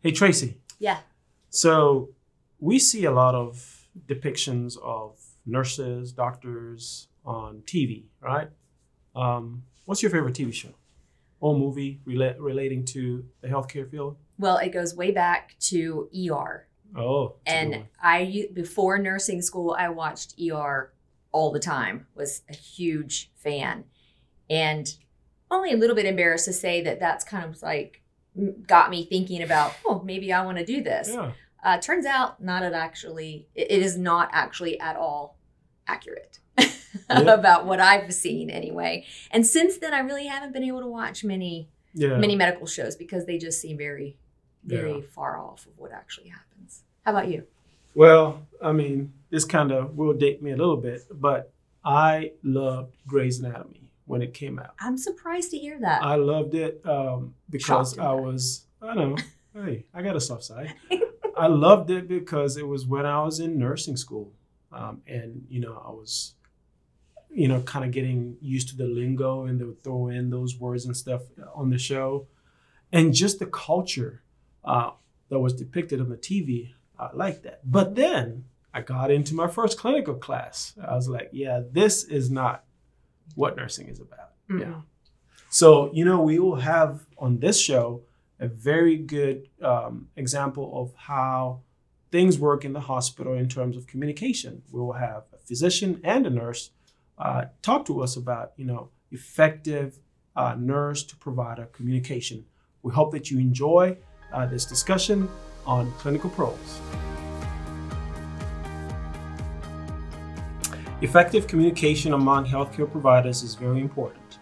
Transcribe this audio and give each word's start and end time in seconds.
Hey, 0.00 0.12
Tracy. 0.12 0.58
Yeah. 0.78 0.98
So 1.50 2.10
we 2.60 2.78
see 2.78 3.04
a 3.04 3.10
lot 3.10 3.34
of 3.34 3.88
depictions 4.06 4.78
of 4.82 5.18
nurses, 5.44 6.12
doctors 6.12 7.08
on 7.24 7.62
TV, 7.66 8.04
right? 8.20 8.48
Um, 9.16 9.64
what's 9.86 10.02
your 10.02 10.10
favorite 10.10 10.34
TV 10.34 10.52
show 10.52 10.70
or 11.40 11.56
movie 11.56 12.00
rela- 12.06 12.36
relating 12.38 12.84
to 12.86 13.24
the 13.40 13.48
healthcare 13.48 13.90
field? 13.90 14.16
Well, 14.38 14.58
it 14.58 14.68
goes 14.70 14.94
way 14.94 15.10
back 15.10 15.56
to 15.60 16.08
ER. 16.14 16.68
Oh, 16.96 17.34
that's 17.44 17.62
a 17.64 17.66
good 17.66 17.74
And. 17.74 17.84
I 18.00 18.48
before 18.52 18.98
nursing 18.98 19.42
school, 19.42 19.76
I 19.76 19.88
watched 19.88 20.34
ER 20.40 20.92
all 21.32 21.50
the 21.50 21.58
time. 21.58 22.06
Was 22.14 22.42
a 22.48 22.54
huge 22.54 23.30
fan, 23.34 23.84
and 24.48 24.94
only 25.50 25.72
a 25.72 25.76
little 25.76 25.96
bit 25.96 26.06
embarrassed 26.06 26.46
to 26.46 26.52
say 26.52 26.82
that 26.82 27.00
that's 27.00 27.24
kind 27.24 27.44
of 27.44 27.60
like 27.62 28.02
got 28.66 28.90
me 28.90 29.04
thinking 29.04 29.42
about 29.42 29.72
oh 29.86 30.02
maybe 30.04 30.32
I 30.32 30.44
want 30.44 30.58
to 30.58 30.64
do 30.64 30.82
this. 30.82 31.08
yeah, 31.12 31.32
Uh, 31.62 31.78
turns 31.78 32.06
out 32.06 32.40
not 32.42 32.62
at 32.62 32.72
actually 32.72 33.46
it 33.54 33.70
it 33.70 33.82
is 33.82 33.96
not 33.98 34.28
actually 34.32 34.78
at 34.80 34.96
all 34.96 35.36
accurate 35.86 36.38
about 37.10 37.66
what 37.66 37.80
I've 37.80 38.12
seen 38.14 38.50
anyway. 38.50 39.06
And 39.30 39.46
since 39.46 39.78
then, 39.78 39.94
I 39.94 40.00
really 40.00 40.26
haven't 40.26 40.52
been 40.52 40.64
able 40.64 40.80
to 40.80 40.86
watch 40.86 41.24
many 41.24 41.68
yeah. 41.94 42.16
many 42.18 42.36
medical 42.36 42.66
shows 42.66 42.94
because 42.96 43.26
they 43.26 43.38
just 43.38 43.60
seem 43.60 43.76
very 43.78 44.16
very 44.64 44.92
Yeah. 44.96 45.00
far 45.14 45.38
off 45.38 45.66
of 45.66 45.72
what 45.78 45.92
actually 45.92 46.28
happens. 46.28 46.82
How 47.04 47.12
about 47.12 47.28
you? 47.28 47.44
Well, 47.94 48.42
I 48.62 48.72
mean, 48.72 49.12
this 49.30 49.44
kind 49.44 49.72
of 49.72 49.96
will 49.96 50.12
date 50.12 50.42
me 50.42 50.50
a 50.52 50.56
little 50.56 50.76
bit, 50.76 51.02
but 51.10 51.50
I 51.84 52.32
loved 52.42 52.94
Grey's 53.06 53.38
Anatomy 53.40 53.87
when 54.08 54.22
it 54.22 54.34
came 54.34 54.58
out. 54.58 54.74
I'm 54.80 54.96
surprised 54.96 55.50
to 55.50 55.58
hear 55.58 55.78
that. 55.80 56.02
I 56.02 56.16
loved 56.16 56.54
it 56.54 56.80
um, 56.84 57.34
because 57.48 57.94
Shocked 57.94 58.00
I 58.00 58.12
was, 58.12 58.64
I 58.82 58.94
know, 58.94 59.16
hey, 59.54 59.84
I 59.94 60.02
got 60.02 60.16
a 60.16 60.20
soft 60.20 60.44
side. 60.44 60.74
I 61.36 61.46
loved 61.46 61.90
it 61.90 62.08
because 62.08 62.56
it 62.56 62.66
was 62.66 62.86
when 62.86 63.06
I 63.06 63.22
was 63.22 63.38
in 63.38 63.58
nursing 63.58 63.96
school. 63.96 64.32
Um, 64.72 65.02
and, 65.06 65.46
you 65.48 65.60
know, 65.60 65.82
I 65.86 65.90
was, 65.90 66.34
you 67.30 67.48
know, 67.48 67.60
kind 67.60 67.84
of 67.84 67.90
getting 67.90 68.36
used 68.40 68.70
to 68.70 68.76
the 68.76 68.86
lingo 68.86 69.44
and 69.44 69.60
they 69.60 69.64
would 69.64 69.84
throw 69.84 70.08
in 70.08 70.30
those 70.30 70.58
words 70.58 70.86
and 70.86 70.96
stuff 70.96 71.22
on 71.54 71.70
the 71.70 71.78
show. 71.78 72.26
And 72.90 73.14
just 73.14 73.38
the 73.38 73.46
culture 73.46 74.22
uh, 74.64 74.90
that 75.28 75.38
was 75.38 75.52
depicted 75.52 76.00
on 76.00 76.08
the 76.08 76.16
TV, 76.16 76.72
I 76.98 77.10
liked 77.12 77.44
that. 77.44 77.60
But 77.64 77.94
then 77.94 78.46
I 78.72 78.80
got 78.80 79.10
into 79.10 79.34
my 79.34 79.48
first 79.48 79.78
clinical 79.78 80.14
class. 80.14 80.74
I 80.82 80.94
was 80.94 81.08
like, 81.08 81.28
yeah, 81.32 81.60
this 81.70 82.04
is 82.04 82.30
not 82.30 82.64
what 83.34 83.56
nursing 83.56 83.88
is 83.88 84.00
about. 84.00 84.30
Mm-mm. 84.50 84.60
Yeah. 84.60 84.80
So, 85.50 85.90
you 85.92 86.04
know, 86.04 86.20
we 86.20 86.38
will 86.38 86.56
have 86.56 87.06
on 87.16 87.38
this 87.38 87.60
show 87.60 88.02
a 88.38 88.48
very 88.48 88.96
good 88.96 89.48
um, 89.62 90.08
example 90.16 90.70
of 90.80 90.94
how 90.94 91.62
things 92.10 92.38
work 92.38 92.64
in 92.64 92.72
the 92.72 92.80
hospital 92.80 93.34
in 93.34 93.48
terms 93.48 93.76
of 93.76 93.86
communication. 93.86 94.62
We 94.70 94.80
will 94.80 94.92
have 94.92 95.24
a 95.32 95.38
physician 95.38 96.00
and 96.04 96.26
a 96.26 96.30
nurse 96.30 96.70
uh, 97.18 97.46
talk 97.62 97.84
to 97.86 98.02
us 98.02 98.16
about, 98.16 98.52
you 98.56 98.64
know, 98.64 98.90
effective 99.10 99.98
uh, 100.36 100.54
nurse 100.56 101.02
to 101.04 101.16
provider 101.16 101.66
communication. 101.66 102.44
We 102.82 102.92
hope 102.92 103.10
that 103.12 103.30
you 103.30 103.38
enjoy 103.38 103.96
uh, 104.32 104.46
this 104.46 104.64
discussion 104.64 105.28
on 105.66 105.90
clinical 105.92 106.30
pros. 106.30 106.80
Effective 111.00 111.46
communication 111.46 112.12
among 112.12 112.46
healthcare 112.46 112.90
providers 112.90 113.44
is 113.44 113.54
very 113.54 113.80
important. 113.80 114.40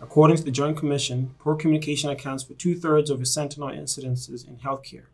According 0.00 0.38
to 0.38 0.42
the 0.42 0.50
Joint 0.50 0.78
Commission, 0.78 1.34
poor 1.38 1.54
communication 1.54 2.08
accounts 2.08 2.42
for 2.42 2.54
two 2.54 2.74
thirds 2.74 3.10
of 3.10 3.28
sentinel 3.28 3.68
incidences 3.68 4.48
in 4.48 4.56
healthcare. 4.56 5.04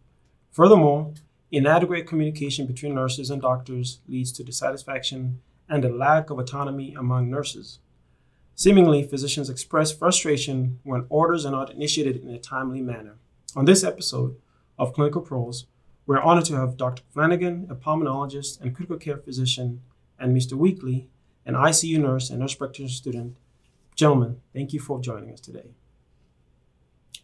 Furthermore, 0.53 1.12
inadequate 1.50 2.06
communication 2.06 2.65
between 2.65 2.95
nurses 2.95 3.28
and 3.28 3.42
doctors 3.42 4.03
leads 4.06 4.31
to 4.31 4.45
dissatisfaction 4.45 5.41
and 5.69 5.84
a 5.84 5.92
lack 5.92 6.31
of 6.31 6.39
autonomy 6.39 6.95
among 6.97 7.28
nurses. 7.28 7.81
Seemingly, 8.54 9.03
physicians 9.03 9.50
express 9.50 9.91
frustration 9.91 10.78
when 10.84 11.06
orders 11.09 11.44
are 11.44 11.50
not 11.50 11.72
initiated 11.72 12.22
in 12.22 12.31
a 12.31 12.38
timely 12.38 12.81
manner. 12.81 13.16
On 13.56 13.65
this 13.65 13.83
episode 13.83 14.37
of 14.78 14.94
Clinical 14.94 15.22
Pros, 15.22 15.66
we're 16.06 16.21
honored 16.22 16.44
to 16.44 16.54
have 16.54 16.77
Dr. 16.77 17.03
Flanagan, 17.12 17.66
a 17.69 17.75
pulmonologist 17.75 18.60
and 18.60 18.72
critical 18.72 18.99
care 18.99 19.16
physician, 19.16 19.81
and 20.24 20.34
Mr. 20.34 20.54
Weekley, 20.54 21.04
an 21.44 21.54
ICU 21.54 21.98
nurse 21.98 22.30
and 22.30 22.40
nurse 22.40 22.54
practitioner 22.54 22.88
student. 22.88 23.36
Gentlemen, 23.94 24.40
thank 24.54 24.72
you 24.72 24.80
for 24.80 24.98
joining 24.98 25.30
us 25.30 25.40
today. 25.40 25.66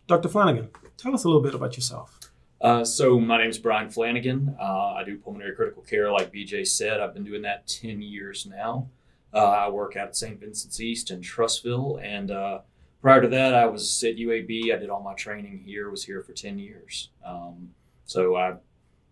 Dr. 0.06 0.28
Flanagan, 0.28 0.68
tell 0.98 1.14
us 1.14 1.24
a 1.24 1.28
little 1.28 1.42
bit 1.42 1.54
about 1.54 1.76
yourself. 1.76 2.18
Uh, 2.60 2.84
so 2.84 3.18
my 3.18 3.38
name 3.38 3.48
is 3.48 3.58
Brian 3.58 3.88
Flanagan. 3.88 4.54
Uh, 4.60 4.92
I 4.92 5.04
do 5.04 5.16
pulmonary 5.16 5.56
critical 5.56 5.82
care, 5.82 6.12
like 6.12 6.30
BJ 6.30 6.66
said. 6.66 7.00
I've 7.00 7.14
been 7.14 7.24
doing 7.24 7.40
that 7.42 7.66
ten 7.66 8.02
years 8.02 8.44
now. 8.44 8.90
Uh, 9.32 9.38
I 9.38 9.68
work 9.70 9.96
out 9.96 10.08
at 10.08 10.16
St. 10.16 10.38
Vincent's 10.38 10.78
East 10.78 11.10
in 11.10 11.22
Trussville, 11.22 12.04
and 12.04 12.30
uh, 12.30 12.58
prior 13.00 13.22
to 13.22 13.28
that, 13.28 13.54
I 13.54 13.64
was 13.64 14.04
at 14.04 14.16
UAB. 14.16 14.74
I 14.74 14.78
did 14.78 14.90
all 14.90 15.02
my 15.02 15.14
training 15.14 15.62
here. 15.64 15.88
Was 15.88 16.04
here 16.04 16.22
for 16.22 16.34
ten 16.34 16.58
years. 16.58 17.08
Um, 17.24 17.70
so 18.04 18.36
I, 18.36 18.56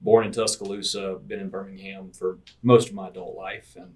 born 0.01 0.27
in 0.27 0.33
Tuscaloosa, 0.33 1.19
been 1.27 1.41
in 1.41 1.49
Birmingham 1.49 2.11
for 2.13 2.39
most 2.63 2.89
of 2.89 2.95
my 2.95 3.09
adult 3.09 3.37
life, 3.37 3.75
and 3.77 3.95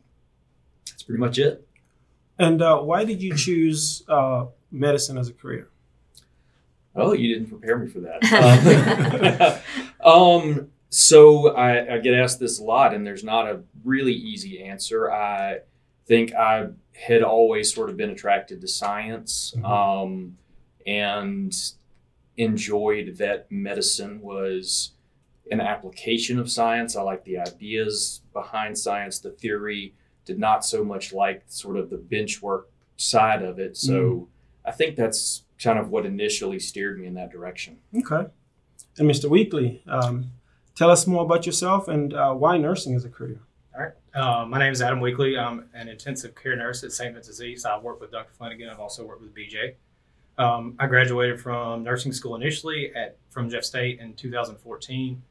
that's 0.86 1.02
pretty 1.02 1.20
much 1.20 1.38
it. 1.38 1.66
And 2.38 2.60
uh, 2.62 2.78
why 2.80 3.04
did 3.04 3.22
you 3.22 3.36
choose 3.36 4.02
uh, 4.08 4.46
medicine 4.70 5.16
as 5.18 5.28
a 5.28 5.32
career? 5.32 5.68
Oh, 6.94 7.12
you 7.14 7.32
didn't 7.34 7.48
prepare 7.48 7.78
me 7.78 7.88
for 7.88 8.00
that. 8.00 9.62
Um, 10.04 10.72
so 10.90 11.54
I, 11.54 11.94
I 11.94 11.98
get 11.98 12.12
asked 12.14 12.40
this 12.40 12.58
a 12.58 12.64
lot, 12.64 12.92
and 12.92 13.06
there's 13.06 13.22
not 13.22 13.46
a 13.46 13.60
really 13.84 14.12
easy 14.12 14.60
answer. 14.60 15.12
I 15.12 15.60
think 16.06 16.34
I 16.34 16.70
had 16.92 17.22
always 17.22 17.72
sort 17.72 17.88
of 17.88 17.96
been 17.96 18.10
attracted 18.10 18.60
to 18.60 18.66
science 18.68 19.54
Mhm. 19.56 19.64
um, 19.64 20.36
and 20.84 21.54
enjoyed 22.36 23.16
that 23.18 23.50
medicine 23.50 24.20
was 24.20 24.90
an 25.50 25.60
application 25.60 26.38
of 26.38 26.50
science. 26.50 26.96
I 26.96 27.02
like 27.02 27.24
the 27.24 27.38
ideas 27.38 28.22
behind 28.32 28.78
science, 28.78 29.18
the 29.18 29.30
theory. 29.30 29.94
Did 30.24 30.38
not 30.38 30.64
so 30.64 30.84
much 30.84 31.12
like 31.12 31.42
sort 31.48 31.76
of 31.76 31.90
the 31.90 31.96
bench 31.96 32.40
work 32.40 32.70
side 32.96 33.42
of 33.42 33.58
it. 33.58 33.76
So 33.76 34.28
I 34.64 34.70
think 34.70 34.94
that's 34.94 35.42
kind 35.60 35.78
of 35.78 35.90
what 35.90 36.06
initially 36.06 36.58
steered 36.58 37.00
me 37.00 37.06
in 37.06 37.14
that 37.14 37.30
direction. 37.30 37.78
Okay. 37.96 38.30
And 38.98 39.10
Mr. 39.10 39.28
Weekley, 39.28 39.80
um, 39.88 40.30
tell 40.74 40.90
us 40.90 41.06
more 41.06 41.24
about 41.24 41.46
yourself 41.46 41.88
and 41.88 42.14
uh, 42.14 42.34
why 42.34 42.56
nursing 42.56 42.94
is 42.94 43.04
a 43.04 43.08
career. 43.08 43.40
All 43.74 43.82
right. 43.82 43.92
Uh, 44.14 44.44
my 44.46 44.58
name 44.58 44.72
is 44.72 44.82
Adam 44.82 45.00
Weekley. 45.00 45.38
I'm 45.38 45.68
an 45.74 45.88
intensive 45.88 46.34
care 46.34 46.56
nurse 46.56 46.84
at 46.84 46.92
St. 46.92 47.14
Vincent's 47.14 47.40
East. 47.40 47.64
I 47.64 47.78
work 47.78 48.00
with 48.00 48.10
Dr. 48.10 48.32
Flanagan. 48.34 48.68
I've 48.68 48.80
also 48.80 49.04
worked 49.04 49.22
with 49.22 49.34
BJ. 49.34 49.74
Um, 50.38 50.76
I 50.78 50.86
graduated 50.86 51.40
from 51.40 51.82
nursing 51.82 52.12
school 52.12 52.36
initially 52.36 52.94
at 52.94 53.16
from 53.30 53.48
Jeff 53.48 53.64
State 53.64 54.00
in 54.00 54.14
2014. 54.14 55.22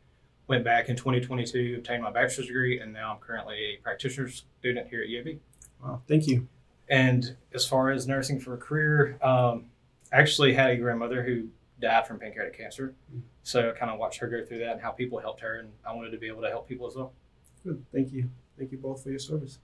Went 0.48 0.64
back 0.64 0.90
in 0.90 0.96
2022, 0.96 1.76
obtained 1.78 2.04
my 2.04 2.12
bachelor's 2.12 2.48
degree, 2.48 2.80
and 2.80 2.92
now 2.92 3.14
I'm 3.14 3.20
currently 3.20 3.78
a 3.78 3.82
practitioner 3.82 4.28
student 4.30 4.88
here 4.90 5.02
at 5.02 5.08
UAB. 5.08 5.40
Wow, 5.84 6.02
thank 6.08 6.28
you. 6.28 6.48
And 6.90 7.38
as 7.54 7.66
far 7.66 7.92
as 7.92 8.08
nursing 8.08 8.40
for 8.40 8.54
a 8.56 8.58
career, 8.58 9.18
um, 9.22 9.66
I 10.12 10.18
actually 10.18 10.54
had 10.54 10.72
a 10.72 10.76
grandmother 10.76 11.24
who 11.24 11.48
died 11.80 12.06
from 12.06 12.20
pancreatic 12.20 12.58
cancer. 12.58 12.94
So 13.44 13.70
I 13.70 13.80
kind 13.80 13.92
of 13.92 13.98
watched 13.98 14.20
her 14.20 14.28
go 14.28 14.46
through 14.46 14.60
that 14.60 14.74
and 14.74 14.82
how 14.82 14.92
people 14.92 15.20
helped 15.20 15.42
her, 15.42 15.60
and 15.60 15.70
I 15.88 15.94
wanted 15.94 16.12
to 16.12 16.18
be 16.18 16.28
able 16.28 16.42
to 16.42 16.50
help 16.50 16.68
people 16.68 16.88
as 16.88 16.96
well. 16.96 17.14
Good. 17.64 17.84
Thank 17.94 18.12
you. 18.12 18.30
Thank 18.58 18.72
you 18.72 18.78
both 18.78 19.04
for 19.04 19.10
your 19.10 19.20
service. 19.20 19.60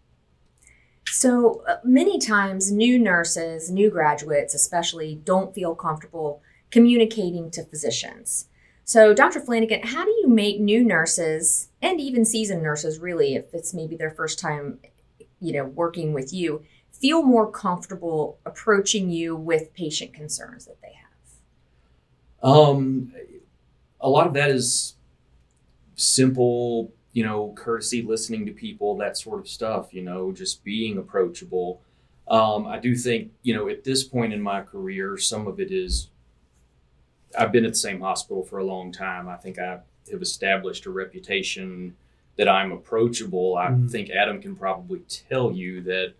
So 1.05 1.63
uh, 1.67 1.77
many 1.83 2.19
times, 2.19 2.71
new 2.71 2.99
nurses, 2.99 3.71
new 3.71 3.89
graduates 3.89 4.53
especially, 4.53 5.21
don't 5.23 5.53
feel 5.53 5.75
comfortable 5.75 6.41
communicating 6.69 7.49
to 7.51 7.63
physicians. 7.63 8.47
So, 8.87 9.13
Dr. 9.13 9.41
Flanagan, 9.41 9.81
how 9.83 10.05
do 10.05 10.11
you 10.11 10.29
make 10.29 10.61
new 10.61 10.81
nurses 10.81 11.67
and 11.81 11.99
even 11.99 12.23
seasoned 12.23 12.63
nurses, 12.63 12.99
really, 12.99 13.35
if 13.35 13.53
it's 13.53 13.73
maybe 13.73 13.97
their 13.97 14.11
first 14.11 14.39
time, 14.39 14.79
you 15.41 15.51
know, 15.51 15.65
working 15.65 16.13
with 16.13 16.31
you, 16.31 16.63
feel 16.93 17.21
more 17.21 17.51
comfortable 17.51 18.39
approaching 18.45 19.09
you 19.09 19.35
with 19.35 19.73
patient 19.73 20.13
concerns 20.13 20.67
that 20.67 20.81
they 20.81 20.93
have? 20.93 22.49
Um, 22.49 23.11
a 23.99 24.07
lot 24.07 24.25
of 24.25 24.33
that 24.35 24.51
is 24.51 24.95
simple, 25.95 26.93
you 27.11 27.25
know, 27.25 27.53
courtesy, 27.57 28.03
listening 28.03 28.45
to 28.45 28.53
people, 28.53 28.95
that 28.95 29.17
sort 29.17 29.41
of 29.41 29.49
stuff, 29.49 29.93
you 29.93 30.01
know, 30.01 30.31
just 30.31 30.63
being 30.63 30.97
approachable. 30.97 31.81
Um, 32.29 32.65
I 32.65 32.79
do 32.79 32.95
think, 32.95 33.33
you 33.43 33.53
know, 33.53 33.67
at 33.67 33.83
this 33.83 34.05
point 34.05 34.31
in 34.31 34.41
my 34.41 34.61
career, 34.61 35.17
some 35.17 35.45
of 35.45 35.59
it 35.59 35.71
is 35.71 36.07
I've 37.37 37.51
been 37.51 37.65
at 37.65 37.71
the 37.71 37.77
same 37.77 38.01
hospital 38.01 38.43
for 38.43 38.57
a 38.59 38.63
long 38.63 38.91
time. 38.91 39.27
I 39.29 39.35
think 39.35 39.59
I 39.59 39.79
have 40.11 40.21
established 40.21 40.85
a 40.85 40.89
reputation 40.91 41.95
that 42.37 42.47
I'm 42.47 42.71
approachable. 42.71 43.57
I 43.57 43.69
Mhm. 43.69 43.91
think 43.91 44.09
Adam 44.09 44.41
can 44.41 44.55
probably 44.55 44.99
tell 45.07 45.51
you 45.51 45.81
that 45.81 46.13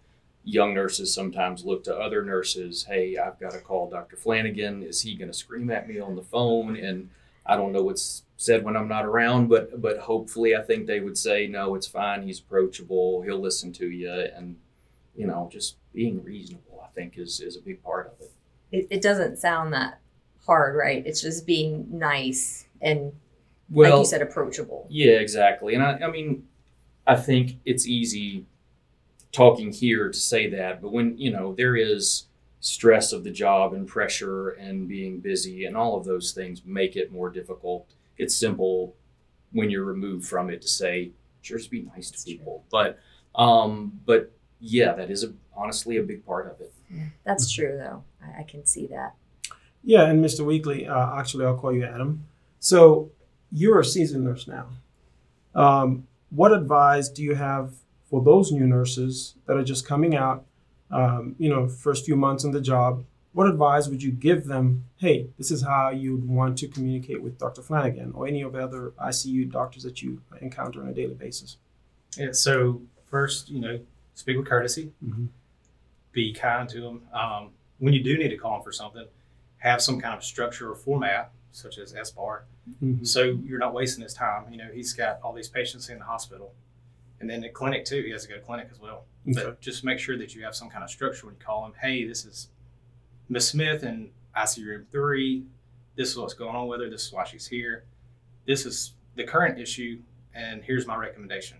young 0.43 0.73
nurses 0.73 1.13
sometimes 1.13 1.65
look 1.65 1.83
to 1.83 1.95
other 1.95 2.23
nurses. 2.23 2.85
Hey, 2.85 3.17
I've 3.17 3.39
got 3.39 3.51
to 3.51 3.59
call 3.59 3.89
Dr. 3.89 4.15
Flanagan. 4.15 4.83
Is 4.83 5.01
he 5.01 5.15
going 5.15 5.29
to 5.31 5.37
scream 5.37 5.69
at 5.69 5.87
me 5.87 5.99
on 5.99 6.15
the 6.15 6.21
phone? 6.23 6.75
And 6.77 7.09
I 7.45 7.55
don't 7.55 7.71
know 7.71 7.83
what's 7.83 8.23
said 8.37 8.63
when 8.63 8.75
I'm 8.77 8.87
not 8.87 9.05
around, 9.05 9.47
but 9.47 9.81
but 9.81 9.97
hopefully 9.99 10.55
I 10.55 10.61
think 10.61 10.85
they 10.85 10.99
would 10.99 11.17
say 11.17 11.47
no, 11.47 11.75
it's 11.75 11.87
fine. 11.87 12.23
He's 12.23 12.39
approachable. 12.39 13.21
He'll 13.23 13.39
listen 13.39 13.71
to 13.73 13.89
you, 13.89 14.11
and 14.11 14.57
you 15.15 15.25
know, 15.25 15.49
just 15.51 15.77
being 15.93 16.23
reasonable. 16.23 16.81
I 16.83 16.87
think 16.93 17.17
is 17.17 17.39
is 17.41 17.55
a 17.57 17.61
big 17.61 17.81
part 17.83 18.07
of 18.07 18.21
it. 18.21 18.31
It, 18.71 18.87
it 18.89 19.01
doesn't 19.01 19.37
sound 19.37 19.73
that 19.73 19.99
hard, 20.47 20.75
right? 20.75 21.05
It's 21.05 21.21
just 21.21 21.45
being 21.45 21.85
nice 21.91 22.65
and, 22.81 23.11
Well, 23.69 23.91
like 23.91 23.99
you 23.99 24.05
said, 24.05 24.21
approachable. 24.21 24.87
Yeah, 24.89 25.13
exactly. 25.13 25.75
And 25.75 25.83
I, 25.83 25.99
I 25.99 26.09
mean, 26.09 26.47
I 27.05 27.15
think 27.15 27.57
it's 27.65 27.85
easy 27.85 28.45
talking 29.31 29.71
here 29.71 30.09
to 30.09 30.17
say 30.17 30.49
that, 30.49 30.81
but 30.81 30.91
when, 30.91 31.17
you 31.17 31.29
know, 31.29 31.53
there 31.53 31.75
is 31.75 32.23
stress 32.59 33.11
of 33.11 33.23
the 33.23 33.29
job 33.29 33.73
and 33.73 33.87
pressure 33.87 34.49
and 34.51 34.87
being 34.87 35.19
busy 35.19 35.65
and 35.65 35.77
all 35.77 35.95
of 35.95 36.05
those 36.05 36.31
things 36.31 36.63
make 36.65 36.95
it 36.95 37.11
more 37.11 37.29
difficult. 37.29 37.85
It's 38.17 38.35
simple 38.35 38.95
when 39.51 39.69
you're 39.69 39.85
removed 39.85 40.25
from 40.27 40.49
it 40.49 40.61
to 40.61 40.67
say, 40.67 41.11
sure, 41.41 41.57
just 41.57 41.69
be 41.69 41.87
nice 41.95 42.09
to 42.09 42.25
people. 42.25 42.63
But, 42.71 42.99
um, 43.35 43.99
but 44.05 44.31
yeah, 44.59 44.93
that 44.93 45.11
is 45.11 45.23
a, 45.23 45.33
honestly 45.55 45.97
a 45.97 46.03
big 46.03 46.25
part 46.25 46.47
of 46.47 46.59
it. 46.61 46.73
That's 47.25 47.51
true, 47.51 47.77
though. 47.77 48.03
I, 48.25 48.39
I 48.39 48.43
can 48.43 48.65
see 48.65 48.87
that. 48.87 49.13
Yeah, 49.83 50.03
and 50.09 50.23
Mr. 50.23 50.41
Weekley, 50.41 50.89
uh, 50.89 51.17
actually, 51.17 51.45
I'll 51.45 51.57
call 51.57 51.73
you 51.73 51.85
Adam. 51.85 52.25
So 52.59 53.11
you're 53.51 53.79
a 53.79 53.85
seasoned 53.85 54.23
nurse 54.25 54.47
now. 54.47 54.67
Um, 55.55 56.07
what 56.29 56.51
advice 56.51 57.09
do 57.09 57.23
you 57.23 57.35
have 57.35 57.73
for 58.09 58.21
those 58.23 58.51
new 58.51 58.67
nurses 58.67 59.35
that 59.45 59.55
are 59.55 59.63
just 59.63 59.87
coming 59.87 60.15
out? 60.15 60.45
Um, 60.91 61.35
you 61.37 61.49
know, 61.49 61.67
first 61.67 62.05
few 62.05 62.15
months 62.15 62.43
on 62.45 62.51
the 62.51 62.61
job. 62.61 63.03
What 63.33 63.47
advice 63.47 63.87
would 63.87 64.01
you 64.01 64.11
give 64.11 64.45
them? 64.45 64.85
Hey, 64.97 65.27
this 65.37 65.51
is 65.51 65.61
how 65.61 65.89
you'd 65.89 66.27
want 66.27 66.57
to 66.59 66.67
communicate 66.67 67.21
with 67.21 67.37
Dr. 67.37 67.61
Flanagan 67.61 68.11
or 68.13 68.27
any 68.27 68.41
of 68.41 68.53
the 68.53 68.63
other 68.63 68.93
ICU 69.01 69.51
doctors 69.51 69.83
that 69.83 70.01
you 70.01 70.21
encounter 70.41 70.81
on 70.81 70.89
a 70.89 70.93
daily 70.93 71.13
basis. 71.13 71.57
Yeah, 72.17 72.31
so 72.31 72.81
first, 73.05 73.49
you 73.49 73.59
know, 73.59 73.79
speak 74.15 74.37
with 74.37 74.47
courtesy, 74.47 74.91
Mhm. 75.05 75.27
be 76.13 76.33
kind 76.33 76.67
to 76.69 76.81
them. 76.81 77.01
Um, 77.13 77.49
when 77.79 77.93
you 77.93 78.01
do 78.03 78.17
need 78.17 78.29
to 78.29 78.37
call 78.37 78.53
them 78.53 78.63
for 78.63 78.71
something, 78.71 79.05
have 79.59 79.81
some 79.81 79.99
kind 79.99 80.15
of 80.15 80.23
structure 80.23 80.71
or 80.71 80.75
format, 80.75 81.31
such 81.51 81.77
as 81.77 81.93
SBAR, 81.93 82.43
Mhm. 82.83 83.05
so 83.07 83.23
you're 83.23 83.57
not 83.59 83.73
wasting 83.73 84.03
his 84.03 84.13
time. 84.13 84.51
You 84.51 84.57
know, 84.57 84.69
he's 84.71 84.93
got 84.93 85.19
all 85.21 85.33
these 85.33 85.49
patients 85.49 85.89
in 85.89 85.97
the 85.99 86.05
hospital, 86.05 86.53
and 87.19 87.29
then 87.29 87.43
at 87.43 87.53
clinic 87.53 87.83
too. 87.85 88.01
He 88.03 88.11
has 88.11 88.23
to 88.23 88.29
go 88.29 88.35
to 88.35 88.41
clinic 88.41 88.67
as 88.71 88.79
well. 88.79 89.05
Okay. 89.27 89.43
But 89.43 89.59
just 89.61 89.83
make 89.83 89.99
sure 89.99 90.17
that 90.17 90.35
you 90.35 90.43
have 90.43 90.55
some 90.55 90.69
kind 90.69 90.83
of 90.83 90.89
structure 90.89 91.25
when 91.25 91.35
you 91.35 91.41
call 91.41 91.65
him. 91.65 91.73
Hey, 91.81 92.05
this 92.07 92.25
is 92.25 92.49
Miss 93.29 93.49
Smith 93.49 93.83
in 93.83 94.11
ICU 94.35 94.65
room 94.67 94.85
three. 94.91 95.45
This 95.95 96.11
is 96.11 96.17
what's 96.17 96.35
going 96.35 96.55
on 96.55 96.67
with 96.67 96.81
her. 96.81 96.89
This 96.89 97.07
is 97.07 97.11
why 97.11 97.23
she's 97.23 97.47
here. 97.47 97.85
This 98.45 98.65
is 98.65 98.93
the 99.15 99.23
current 99.23 99.59
issue, 99.59 100.01
and 100.35 100.63
here's 100.63 100.85
my 100.85 100.95
recommendation. 100.95 101.57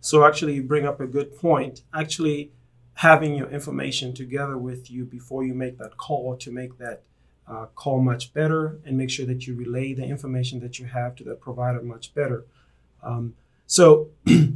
So 0.00 0.24
actually, 0.24 0.54
you 0.54 0.62
bring 0.64 0.86
up 0.86 1.00
a 1.00 1.06
good 1.06 1.36
point. 1.36 1.82
Actually, 1.94 2.50
having 2.98 3.32
your 3.36 3.48
information 3.50 4.12
together 4.12 4.58
with 4.58 4.90
you 4.90 5.04
before 5.04 5.44
you 5.44 5.54
make 5.54 5.78
that 5.78 5.96
call 5.96 6.36
to 6.36 6.50
make 6.50 6.76
that 6.78 7.02
uh, 7.46 7.66
call 7.76 8.00
much 8.00 8.34
better 8.34 8.78
and 8.84 8.98
make 8.98 9.08
sure 9.08 9.24
that 9.24 9.46
you 9.46 9.54
relay 9.54 9.94
the 9.94 10.02
information 10.04 10.58
that 10.58 10.80
you 10.80 10.84
have 10.84 11.14
to 11.14 11.22
that 11.22 11.40
provider 11.40 11.80
much 11.80 12.12
better. 12.12 12.44
Um, 13.00 13.34
so, 13.68 14.08
you 14.26 14.52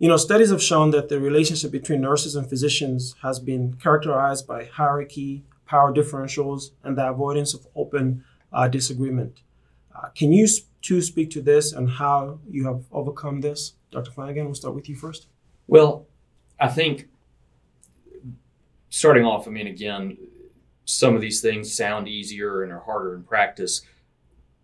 know, 0.00 0.16
studies 0.16 0.50
have 0.50 0.60
shown 0.60 0.90
that 0.90 1.08
the 1.08 1.20
relationship 1.20 1.70
between 1.70 2.00
nurses 2.00 2.34
and 2.34 2.48
physicians 2.48 3.14
has 3.22 3.38
been 3.38 3.74
characterized 3.74 4.44
by 4.44 4.64
hierarchy, 4.64 5.44
power 5.64 5.94
differentials, 5.94 6.70
and 6.82 6.98
the 6.98 7.08
avoidance 7.08 7.54
of 7.54 7.64
open 7.76 8.24
uh, 8.52 8.66
disagreement. 8.66 9.40
Uh, 9.94 10.08
can 10.16 10.32
you 10.32 10.44
s- 10.44 10.62
two 10.82 11.00
speak 11.00 11.30
to 11.30 11.40
this 11.40 11.72
and 11.72 11.88
how 11.88 12.40
you 12.50 12.66
have 12.66 12.82
overcome 12.90 13.40
this? 13.40 13.74
Dr. 13.92 14.10
Flanagan, 14.10 14.46
we'll 14.46 14.56
start 14.56 14.74
with 14.74 14.88
you 14.88 14.96
first. 14.96 15.28
Well, 15.68 16.06
I 16.58 16.68
think 16.68 17.08
starting 18.94 19.24
off, 19.24 19.48
I 19.48 19.50
mean, 19.50 19.66
again, 19.66 20.16
some 20.84 21.16
of 21.16 21.20
these 21.20 21.40
things 21.40 21.74
sound 21.74 22.06
easier 22.06 22.62
and 22.62 22.70
are 22.70 22.78
harder 22.78 23.16
in 23.16 23.24
practice. 23.24 23.82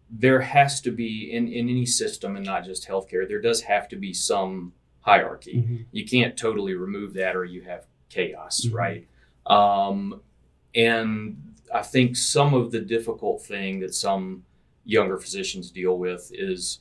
There 0.08 0.40
has 0.40 0.80
to 0.82 0.92
be 0.92 1.32
in, 1.32 1.48
in 1.48 1.68
any 1.68 1.84
system 1.84 2.36
and 2.36 2.46
not 2.46 2.64
just 2.64 2.86
healthcare, 2.86 3.26
there 3.26 3.40
does 3.40 3.62
have 3.62 3.88
to 3.88 3.96
be 3.96 4.12
some 4.12 4.72
hierarchy. 5.00 5.84
You 5.90 6.04
can't 6.04 6.36
totally 6.36 6.74
remove 6.74 7.14
that 7.14 7.34
or 7.34 7.44
you 7.44 7.62
have 7.62 7.86
chaos, 8.08 8.60
Mhm. 8.66 8.72
right? 8.72 9.08
Um, 9.46 10.20
and 10.76 11.54
I 11.74 11.82
think 11.82 12.14
some 12.14 12.54
of 12.54 12.70
the 12.70 12.80
difficult 12.80 13.42
thing 13.42 13.80
that 13.80 13.94
some 13.94 14.44
younger 14.84 15.18
physicians 15.18 15.72
deal 15.72 15.98
with 15.98 16.30
is 16.32 16.78